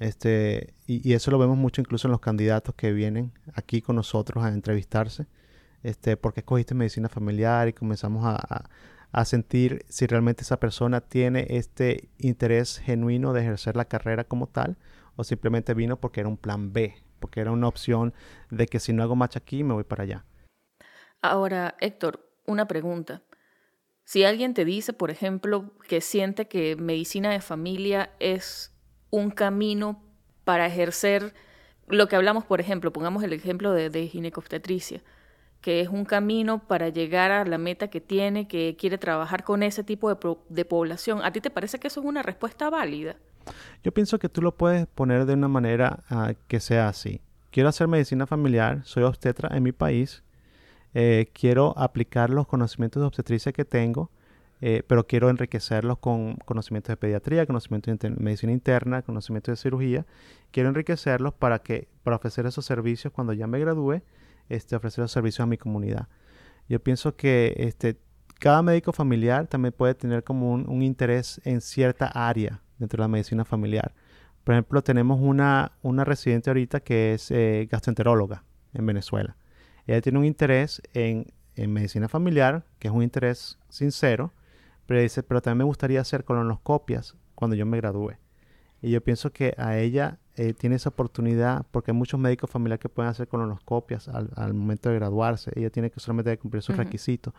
[0.00, 4.44] Este, y, eso lo vemos mucho incluso en los candidatos que vienen aquí con nosotros
[4.44, 5.26] a entrevistarse.
[5.82, 8.68] Este, porque escogiste medicina familiar y comenzamos a,
[9.12, 14.46] a sentir si realmente esa persona tiene este interés genuino de ejercer la carrera como
[14.46, 14.76] tal
[15.16, 18.12] o simplemente vino porque era un plan B, porque era una opción
[18.50, 20.24] de que si no hago match aquí me voy para allá.
[21.22, 23.22] Ahora, Héctor, una pregunta.
[24.04, 28.75] Si alguien te dice, por ejemplo, que siente que medicina de familia es
[29.18, 30.02] un camino
[30.44, 31.34] para ejercer
[31.88, 35.02] lo que hablamos, por ejemplo, pongamos el ejemplo de, de ginecobstetricia,
[35.60, 39.62] que es un camino para llegar a la meta que tiene, que quiere trabajar con
[39.62, 40.14] ese tipo
[40.48, 41.20] de, población.
[41.22, 43.16] ¿A ti te parece que eso es una respuesta válida?
[43.82, 47.20] Yo pienso que tú lo puedes poner de una manera ah, que sea así.
[47.50, 50.22] Quiero hacer medicina familiar, soy obstetra en mi país,
[50.94, 54.10] eh, quiero aplicar los conocimientos de obstetricia que tengo,
[54.60, 60.06] eh, pero quiero enriquecerlos con conocimientos de pediatría, conocimientos de medicina interna, conocimientos de cirugía.
[60.50, 64.02] Quiero enriquecerlos para que para ofrecer esos servicios cuando ya me gradúe
[64.48, 66.08] este, ofrecer los servicios a mi comunidad.
[66.68, 67.98] Yo pienso que este,
[68.38, 73.08] cada médico familiar también puede tener como un, interés en cierta área dentro de la
[73.08, 73.94] medicina familiar.
[74.44, 78.44] Por ejemplo, tenemos una, una residente ahorita que es eh, gastroenteróloga
[78.74, 79.36] en Venezuela.
[79.86, 84.32] Ella tiene un interés en, en, medicina familiar, que es un interés sincero,
[84.86, 88.14] pero dice, pero también me gustaría hacer colonoscopias cuando yo me gradúe.
[88.82, 92.80] Y yo pienso que a ella eh, tiene esa oportunidad, porque hay muchos médicos familiares
[92.80, 95.50] que pueden hacer colonoscopias al, al momento de graduarse.
[95.54, 97.32] Ella tiene que solamente cumplir sus requisitos.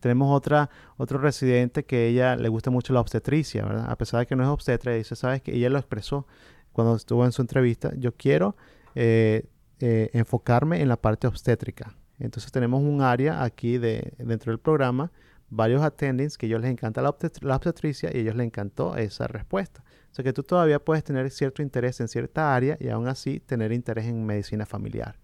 [0.00, 3.88] Tenemos otra, otro residente que ella le gusta mucho la obstetricia, ¿verdad?
[3.88, 5.42] A pesar de que no es obstetra, dice, ¿sabes?
[5.42, 6.26] Que ella lo expresó
[6.72, 7.92] cuando estuvo en su entrevista.
[7.96, 8.56] Yo quiero
[8.94, 9.46] eh,
[9.78, 11.94] eh, enfocarme en la parte obstétrica.
[12.18, 15.10] Entonces tenemos un área aquí de, dentro del programa,
[15.50, 18.96] varios attendings que a ellos les encanta la, la obstetricia y a ellos les encantó
[18.96, 19.84] esa respuesta.
[20.10, 23.40] O sea que tú todavía puedes tener cierto interés en cierta área y aún así
[23.40, 25.18] tener interés en medicina familiar.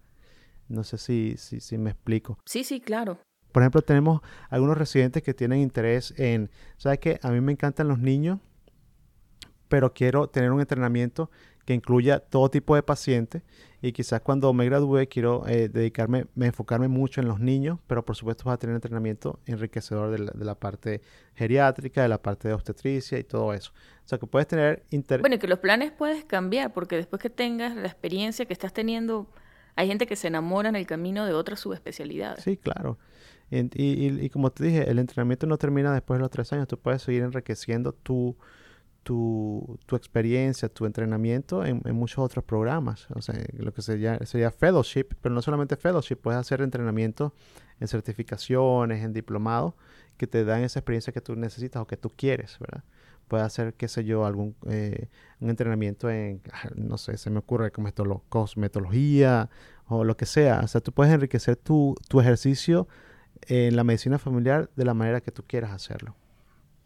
[0.67, 2.37] No sé si, si, si me explico.
[2.45, 3.17] Sí, sí, claro.
[3.51, 7.19] Por ejemplo, tenemos algunos residentes que tienen interés en, ¿sabes qué?
[7.23, 8.39] A mí me encantan los niños,
[9.69, 11.31] pero quiero tener un entrenamiento
[11.67, 13.43] que incluya todo tipo de pacientes
[13.81, 18.15] y quizás cuando me gradúe quiero eh, dedicarme, enfocarme mucho en los niños, pero por
[18.15, 21.01] supuesto vas a tener entrenamiento enriquecedor de la, parte
[21.35, 23.73] geriátrica, de la parte de obstetricia y todo eso.
[24.05, 24.85] O sea que puedes tener...
[25.19, 29.27] Bueno, que los planes puedes cambiar porque después que tengas la experiencia que estás teniendo,
[29.75, 32.45] hay gente que se enamora en el camino de otras subespecialidades.
[32.45, 32.97] Sí, claro.
[33.51, 36.69] Y, y, y como te dije, el entrenamiento no termina después de los tres años,
[36.69, 38.37] tú puedes seguir enriqueciendo tu
[39.07, 43.07] tu, tu experiencia, tu entrenamiento en, muchos otros programas.
[43.15, 47.33] O sea, lo que sería, sería fellowship, pero no solamente fellowship, puedes hacer entrenamiento
[47.79, 49.75] en certificaciones, en diplomados,
[50.17, 52.83] que te dan esa experiencia que tú necesitas o que tú quieres, ¿verdad?
[53.29, 55.07] Puedes hacer, qué sé yo, algún eh,
[55.39, 59.49] un entrenamiento en, ah, no sé, se me ocurre cosmetología
[59.85, 60.59] o lo que sea.
[60.65, 62.89] O sea, tú puedes enriquecer tu, tu ejercicio
[63.43, 66.17] en la medicina familiar de la manera que tú quieras hacerlo.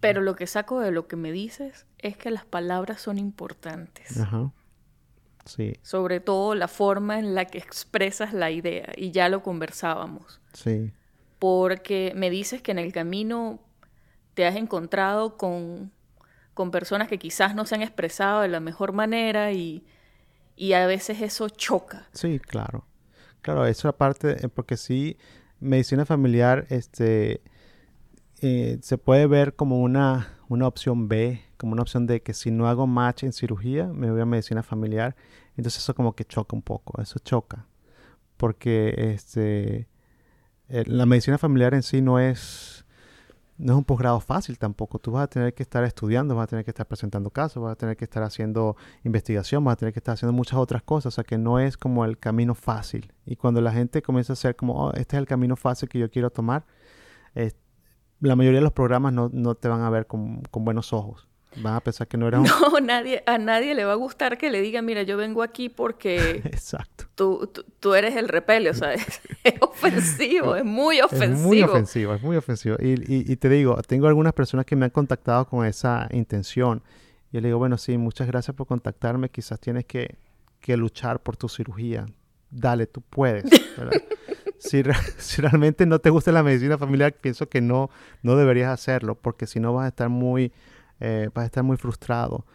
[0.02, 4.20] Pero lo que saco de lo que me dices es que las palabras son importantes.
[4.20, 4.52] Ajá.
[5.46, 5.74] Sí.
[5.84, 8.92] Sobre todo la forma en la que expresas la idea.
[8.98, 10.42] Y ya lo conversábamos.
[10.54, 10.92] Sí.
[11.40, 13.60] Porque me dices que en el camino
[14.34, 15.92] te has encontrado con,
[16.54, 19.86] con personas que quizás no se han expresado de la mejor manera y,
[20.56, 22.08] y a veces eso choca.
[22.12, 22.86] Sí, claro.
[23.42, 25.18] Claro, eso aparte, porque sí,
[25.60, 27.42] medicina familiar, este
[28.42, 32.50] eh, se puede ver como una, una opción B, como una opción de que si
[32.50, 35.16] no hago match en cirugía, me voy a medicina familiar.
[35.56, 37.68] Entonces eso como que choca un poco, eso choca.
[38.38, 39.88] Porque este,
[40.70, 42.84] eh, la medicina familiar en sí no es,
[43.60, 44.98] no es un posgrado fácil tampoco.
[44.98, 47.74] Tú vas a tener que estar estudiando, vas a tener que estar presentando casos, vas
[47.74, 51.14] a tener que estar haciendo investigación, vas a tener que estar haciendo muchas otras cosas.
[51.14, 53.14] O sea que no es como el camino fácil.
[53.24, 56.00] Y cuando la gente comienza a hacer como, oh, este es el camino fácil que
[56.00, 56.66] yo quiero tomar,
[58.22, 61.28] la mayoría de los programas no, no te van a ver con, con, buenos ojos.
[61.58, 62.46] Van a pensar que no era un...
[62.46, 65.68] No, nadie, a nadie le va a gustar que le diga, mira, yo vengo aquí
[65.70, 66.42] porque...
[66.46, 67.06] Exacto.
[67.16, 69.22] Tú, tú, eres el repele, o sea, es,
[69.60, 71.34] ofensivo, es muy ofensivo.
[71.34, 72.78] Es muy ofensivo, es muy ofensivo.
[72.80, 76.82] Y, y, y, te digo, tengo algunas personas que me han contactado con esa intención.
[77.32, 79.30] Y yo le digo, bueno, sí, muchas gracias por contactarme.
[79.30, 80.16] Quizás tienes que,
[80.60, 82.06] que luchar por tu cirugía.
[82.52, 83.46] Dale, tú puedes.
[84.60, 87.90] si, realmente no te gusta la medicina familiar, pienso que no,
[88.22, 90.52] no deberías hacerlo, porque si no vas a estar muy,
[91.00, 92.46] eh, vas a estar muy frustrado.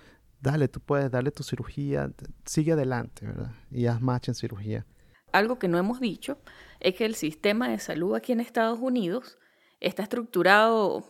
[0.40, 2.10] Dale, tú puedes darle tu cirugía,
[2.44, 3.52] sigue adelante, ¿verdad?
[3.70, 4.86] Y haz match en cirugía.
[5.32, 6.38] Algo que no hemos dicho
[6.78, 9.38] es que el sistema de salud aquí en Estados Unidos
[9.80, 11.04] está estructurado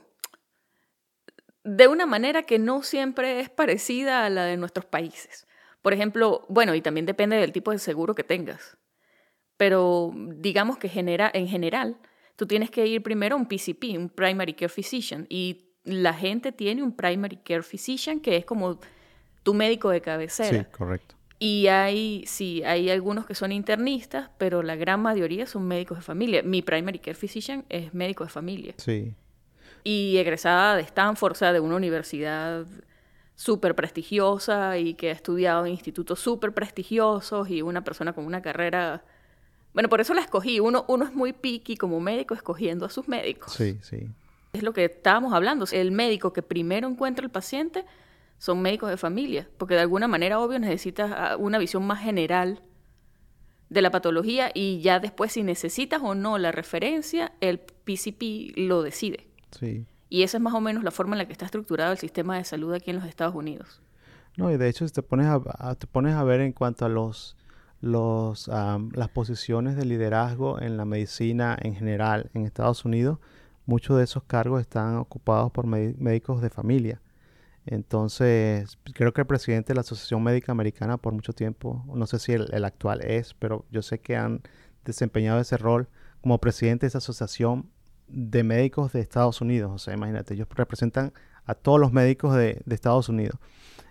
[1.65, 5.47] de una manera que no siempre es parecida a la de nuestros países.
[5.87, 8.77] Por ejemplo, bueno, y también depende del tipo de seguro que tengas.
[9.57, 11.97] Pero digamos que genera, en general,
[12.35, 16.51] tú tienes que ir primero a un PCP, un Primary Care Physician, y la gente
[16.51, 18.81] tiene un Primary Care Physician que es como
[19.45, 20.65] tu médico de cabecera.
[20.65, 21.15] Sí, correcto.
[21.39, 26.03] Y hay, sí, hay algunos que son internistas, pero la gran mayoría son médicos de
[26.03, 26.43] familia.
[26.43, 28.75] Mi primary care physician es médico de familia.
[28.79, 29.15] Sí.
[29.85, 32.67] Y egresada de Stanford, o sea, de una universidad
[33.37, 38.43] súper prestigiosa y que ha estudiado en institutos súper prestigiosos y una persona con una
[38.43, 39.05] carrera...
[39.75, 40.59] Bueno, por eso la escogí.
[40.59, 43.53] Uno, uno es muy picky como médico escogiendo a sus médicos.
[43.53, 44.09] Sí, sí.
[44.55, 45.67] Es lo que estábamos hablando.
[45.71, 47.85] El médico que primero encuentra al paciente
[48.39, 52.63] son médicos de familia, porque de alguna manera, obvio, necesitas ah, una visión más general
[53.69, 58.83] de la patología y ya después si necesitas o no la referencia, el PCP lo
[58.83, 59.27] decide.
[59.59, 59.85] Sí.
[60.09, 62.37] Y esa es más o menos la forma en la que está estructurado el sistema
[62.37, 63.81] de salud aquí en los Estados Unidos.
[64.37, 66.89] No, y de hecho si te pones a, te pones a ver en cuanto a
[66.89, 67.37] los,
[67.81, 73.19] los las posiciones de liderazgo en la medicina en general en Estados Unidos,
[73.65, 77.01] muchos de esos cargos están ocupados por médicos de familia.
[77.67, 82.21] Entonces, creo que el presidente de la Asociación Médica Americana por mucho tiempo, no sé
[82.21, 84.43] si el, actual es, pero yo sé que han
[84.85, 85.89] desempeñado ese rol
[86.21, 87.69] como presidente de esa asociación
[88.09, 89.73] de médicos de Estados Unidos.
[89.75, 91.13] O sea, imagínate, ellos representan
[91.45, 93.39] a todos los médicos de, Estados Unidos.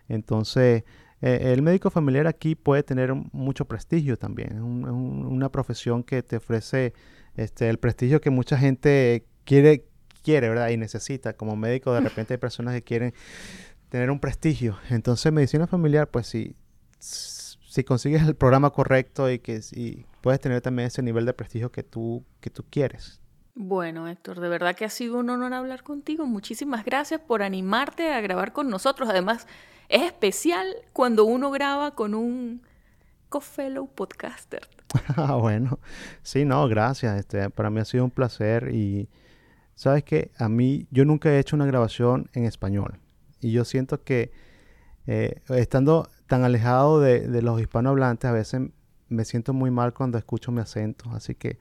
[0.07, 0.83] Entonces,
[1.21, 4.57] eh, el médico familiar aquí puede tener mucho prestigio también.
[4.57, 6.93] Es una profesión que te ofrece
[7.35, 9.85] este, el prestigio que mucha gente quiere,
[10.23, 10.69] quiere, ¿verdad?
[10.69, 11.33] Y necesita.
[11.33, 13.13] Como médico, de repente hay personas que quieren
[13.89, 14.77] tener un prestigio.
[14.89, 16.55] Entonces, medicina familiar, pues si,
[16.99, 19.61] si consigues el programa correcto y que
[20.21, 23.21] puedes tener también ese nivel de prestigio que tú, que tú quieres.
[23.55, 26.25] Bueno, Héctor, de verdad que ha sido un honor hablar contigo.
[26.25, 29.09] Muchísimas gracias por animarte a grabar con nosotros.
[29.09, 29.47] Además,
[29.87, 32.61] es especial cuando uno graba con un
[33.29, 34.67] co-fellow podcaster.
[35.17, 35.79] Ah, bueno,
[36.21, 37.19] sí, no, gracias.
[37.19, 39.09] Este, para mí ha sido un placer y
[39.73, 42.99] sabes que a mí yo nunca he hecho una grabación en español.
[43.41, 44.31] Y yo siento que
[45.07, 48.61] eh, estando tan alejado de, los hispanohablantes, a veces
[49.07, 51.09] me siento muy mal cuando escucho mi acento.
[51.11, 51.57] Así que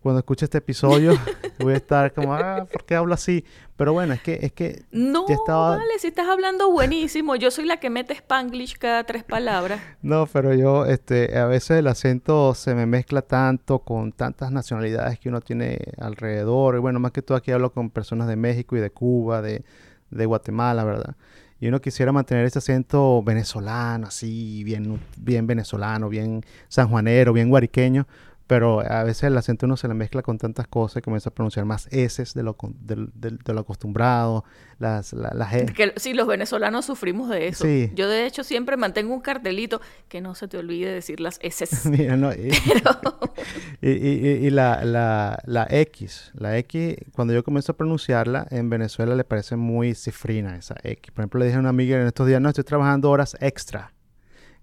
[0.00, 1.12] cuando escuche este episodio
[1.60, 3.44] voy a estar como, ah, ¿por qué hablo así?
[3.76, 4.38] Pero bueno, es que...
[4.42, 7.36] Es que no, vale, si estás hablando buenísimo.
[7.36, 9.80] Yo soy la que mete spanglish cada tres palabras.
[10.02, 15.18] no, pero yo, este, a veces el acento se me mezcla tanto con tantas nacionalidades
[15.18, 16.76] que uno tiene alrededor.
[16.76, 19.64] Y bueno, más que todo aquí hablo con personas de México y de Cuba, de
[20.12, 21.16] de Guatemala, ¿verdad?
[21.62, 28.08] Y uno quisiera mantener ese acento venezolano, así, bien, bien venezolano, bien sanjuanero, bien guariqueño,
[28.52, 31.32] pero a veces el acento uno se le mezcla con tantas cosas y comienza a
[31.32, 34.44] pronunciar más S de lo, de, lo acostumbrado,
[34.78, 37.64] las, la, Que, sí, los venezolanos sufrimos de eso.
[37.94, 39.80] Yo de hecho siempre mantengo un cartelito
[40.10, 41.64] que no se te olvide decir las S.
[43.80, 49.14] y, y, la, la, la, X, la X, cuando yo comienzo a pronunciarla, en Venezuela
[49.16, 51.10] le parece muy cifrina esa X.
[51.10, 53.94] Por ejemplo, le dije a una amiga en estos días, no, estoy trabajando horas extra.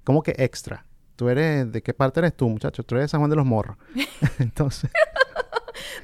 [0.03, 0.85] ¿Cómo que extra?
[1.19, 2.81] Tú eres, ¿de qué parte eres tú, muchacho?
[2.81, 3.75] Tú eres de San Juan de los Morros.
[4.39, 4.89] Entonces...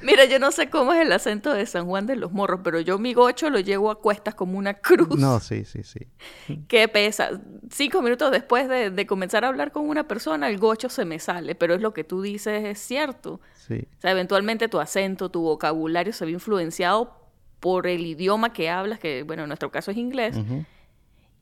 [0.02, 2.80] Mira, yo no sé cómo es el acento de San Juan de los Morros, pero
[2.80, 5.18] yo mi gocho lo llevo a cuestas como una cruz.
[5.18, 6.00] No, sí, sí, sí.
[6.68, 7.30] ¿Qué pesa?
[7.70, 11.54] Cinco minutos después de, comenzar a hablar con una persona, el gocho se me sale,
[11.54, 13.40] pero es lo que tú dices, es cierto.
[13.54, 13.88] Sí.
[13.96, 17.16] O sea, eventualmente tu acento, tu vocabulario se ve influenciado
[17.60, 20.36] por el idioma que hablas, que, bueno, en nuestro caso es inglés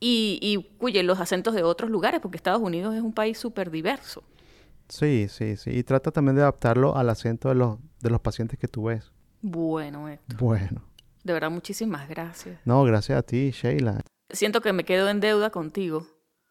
[0.00, 4.22] y, y los acentos de otros lugares, porque Estados Unidos es un país súper diverso.
[4.88, 5.70] Sí, sí, sí.
[5.70, 9.10] Y trata también de adaptarlo al acento de los, de los pacientes que tú ves.
[9.40, 10.38] Bueno, Héctor.
[10.38, 10.82] Bueno.
[11.22, 12.58] De verdad, muchísimas gracias.
[12.64, 14.00] No, gracias a ti, Sheila.
[14.30, 16.06] Siento que me quedo en deuda contigo.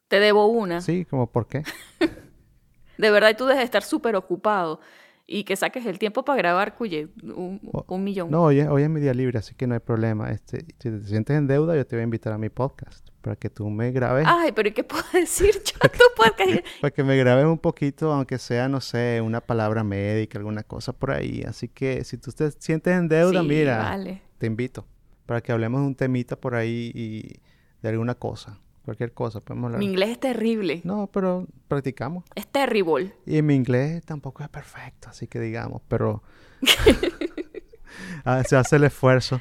[0.08, 0.82] Te debo una.
[0.82, 1.64] Sí, ¿como por qué?
[2.98, 4.80] de verdad, y tú debes estar súper ocupado
[5.26, 8.30] y que saques el tiempo para grabar, cuye, un, un, millón.
[8.30, 10.32] No, hoy es, hoy es mi día libre, así que no hay problema.
[10.32, 13.38] Este, si te sientes en deuda, yo te voy a invitar a mi podcast para
[13.38, 14.26] que tú me grabes.
[14.28, 16.66] Ay, pero ¿y qué puedo decir yo a tu podcast?
[16.82, 20.92] para que me grabes un poquito, aunque sea, no sé, una palabra médica, alguna cosa
[20.92, 21.44] por ahí.
[21.48, 23.98] Así que si tú te sientes en deuda, mira,
[24.38, 24.86] te invito
[25.26, 27.40] para que hablemos de un temita por ahí y
[27.82, 28.60] de alguna cosa.
[28.86, 29.80] Cualquier cosa, podemos hablar.
[29.80, 30.82] Mi inglés es terrible.
[30.84, 32.26] No, pero practicamos.
[32.36, 33.16] Es terrible.
[33.26, 36.22] Y mi inglés tampoco es perfecto, así que digamos, pero
[38.26, 39.40] ah, se hace el esfuerzo.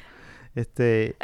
[0.55, 1.15] Este...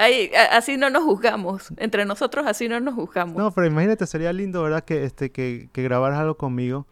[0.51, 1.71] así no nos juzgamos.
[1.77, 3.37] Entre nosotros así no nos juzgamos.
[3.37, 4.83] No, pero imagínate, sería lindo, ¿verdad?
[4.83, 6.87] Que, este, que, que grabaras algo conmigo.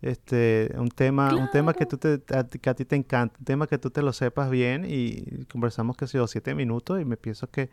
[0.00, 3.44] Este, un tema, un tema que, tú te, a, que a ti te encanta, un
[3.44, 7.16] tema que tú te lo sepas bien y conversamos que sea siete minutos y me
[7.16, 7.68] pienso que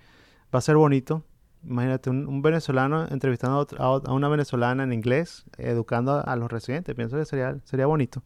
[0.51, 1.23] va a ser bonito
[1.67, 6.93] Imagínate un, venezolano entrevistando a, una venezolana en inglés, educando a, los residentes.
[6.95, 8.21] Pienso que sería, sería bonito.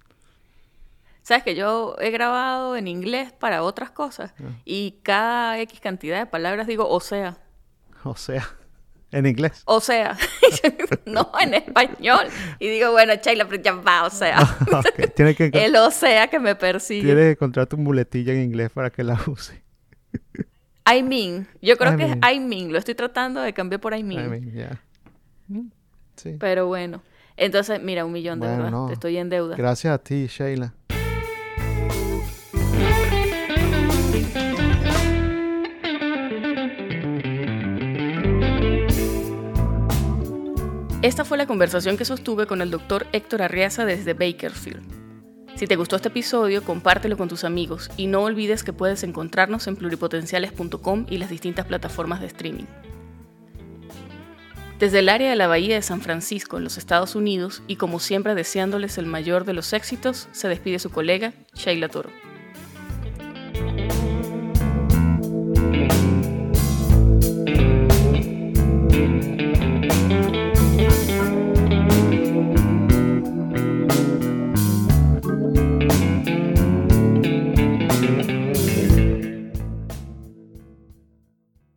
[1.22, 4.49] Sabes que yo he grabado en inglés para otras cosas ah.
[4.66, 7.38] y cada X cantidad de palabras digo o sea.
[8.03, 8.48] O sea.
[9.11, 9.64] En inglés.
[9.66, 10.16] O sea,
[11.06, 12.28] no en español.
[12.60, 14.38] Y digo, bueno, Chayla, ya va, o sea.
[15.16, 17.02] Tiene que el o sea que me persigue.
[17.02, 19.64] Tienes que encontrar tu muletilla en inglés para que la use.
[20.85, 21.47] I mean.
[21.61, 22.72] Yo creo que es I mean.
[22.72, 24.26] Lo estoy tratando de cambiar por I mean.
[24.26, 24.81] I mean, yeah.
[25.47, 25.69] Mm,
[26.15, 26.35] sí.
[26.39, 27.01] Pero bueno.
[27.38, 28.88] Entonces, mira, un millón de verdad.
[28.88, 29.56] Te estoy en deuda.
[29.56, 30.73] Gracias a ti, Sheila.
[41.01, 45.09] Esta fue la conversación que sostuve con el doctor Héctor Arriaza desde Bakersfield.
[45.60, 49.68] Si te gustó este episodio, compártelo con tus amigos y no olvides que puedes encontrarnos
[49.68, 52.64] en pluripotenciales.com y las distintas plataformas de streaming.
[54.80, 57.99] Desde el área de la Bahía de San Francisco, en los Estados Unidos, y como
[57.99, 62.10] siempre deseándoles el mayor de los éxitos, se despide su colega, Sheila Toro.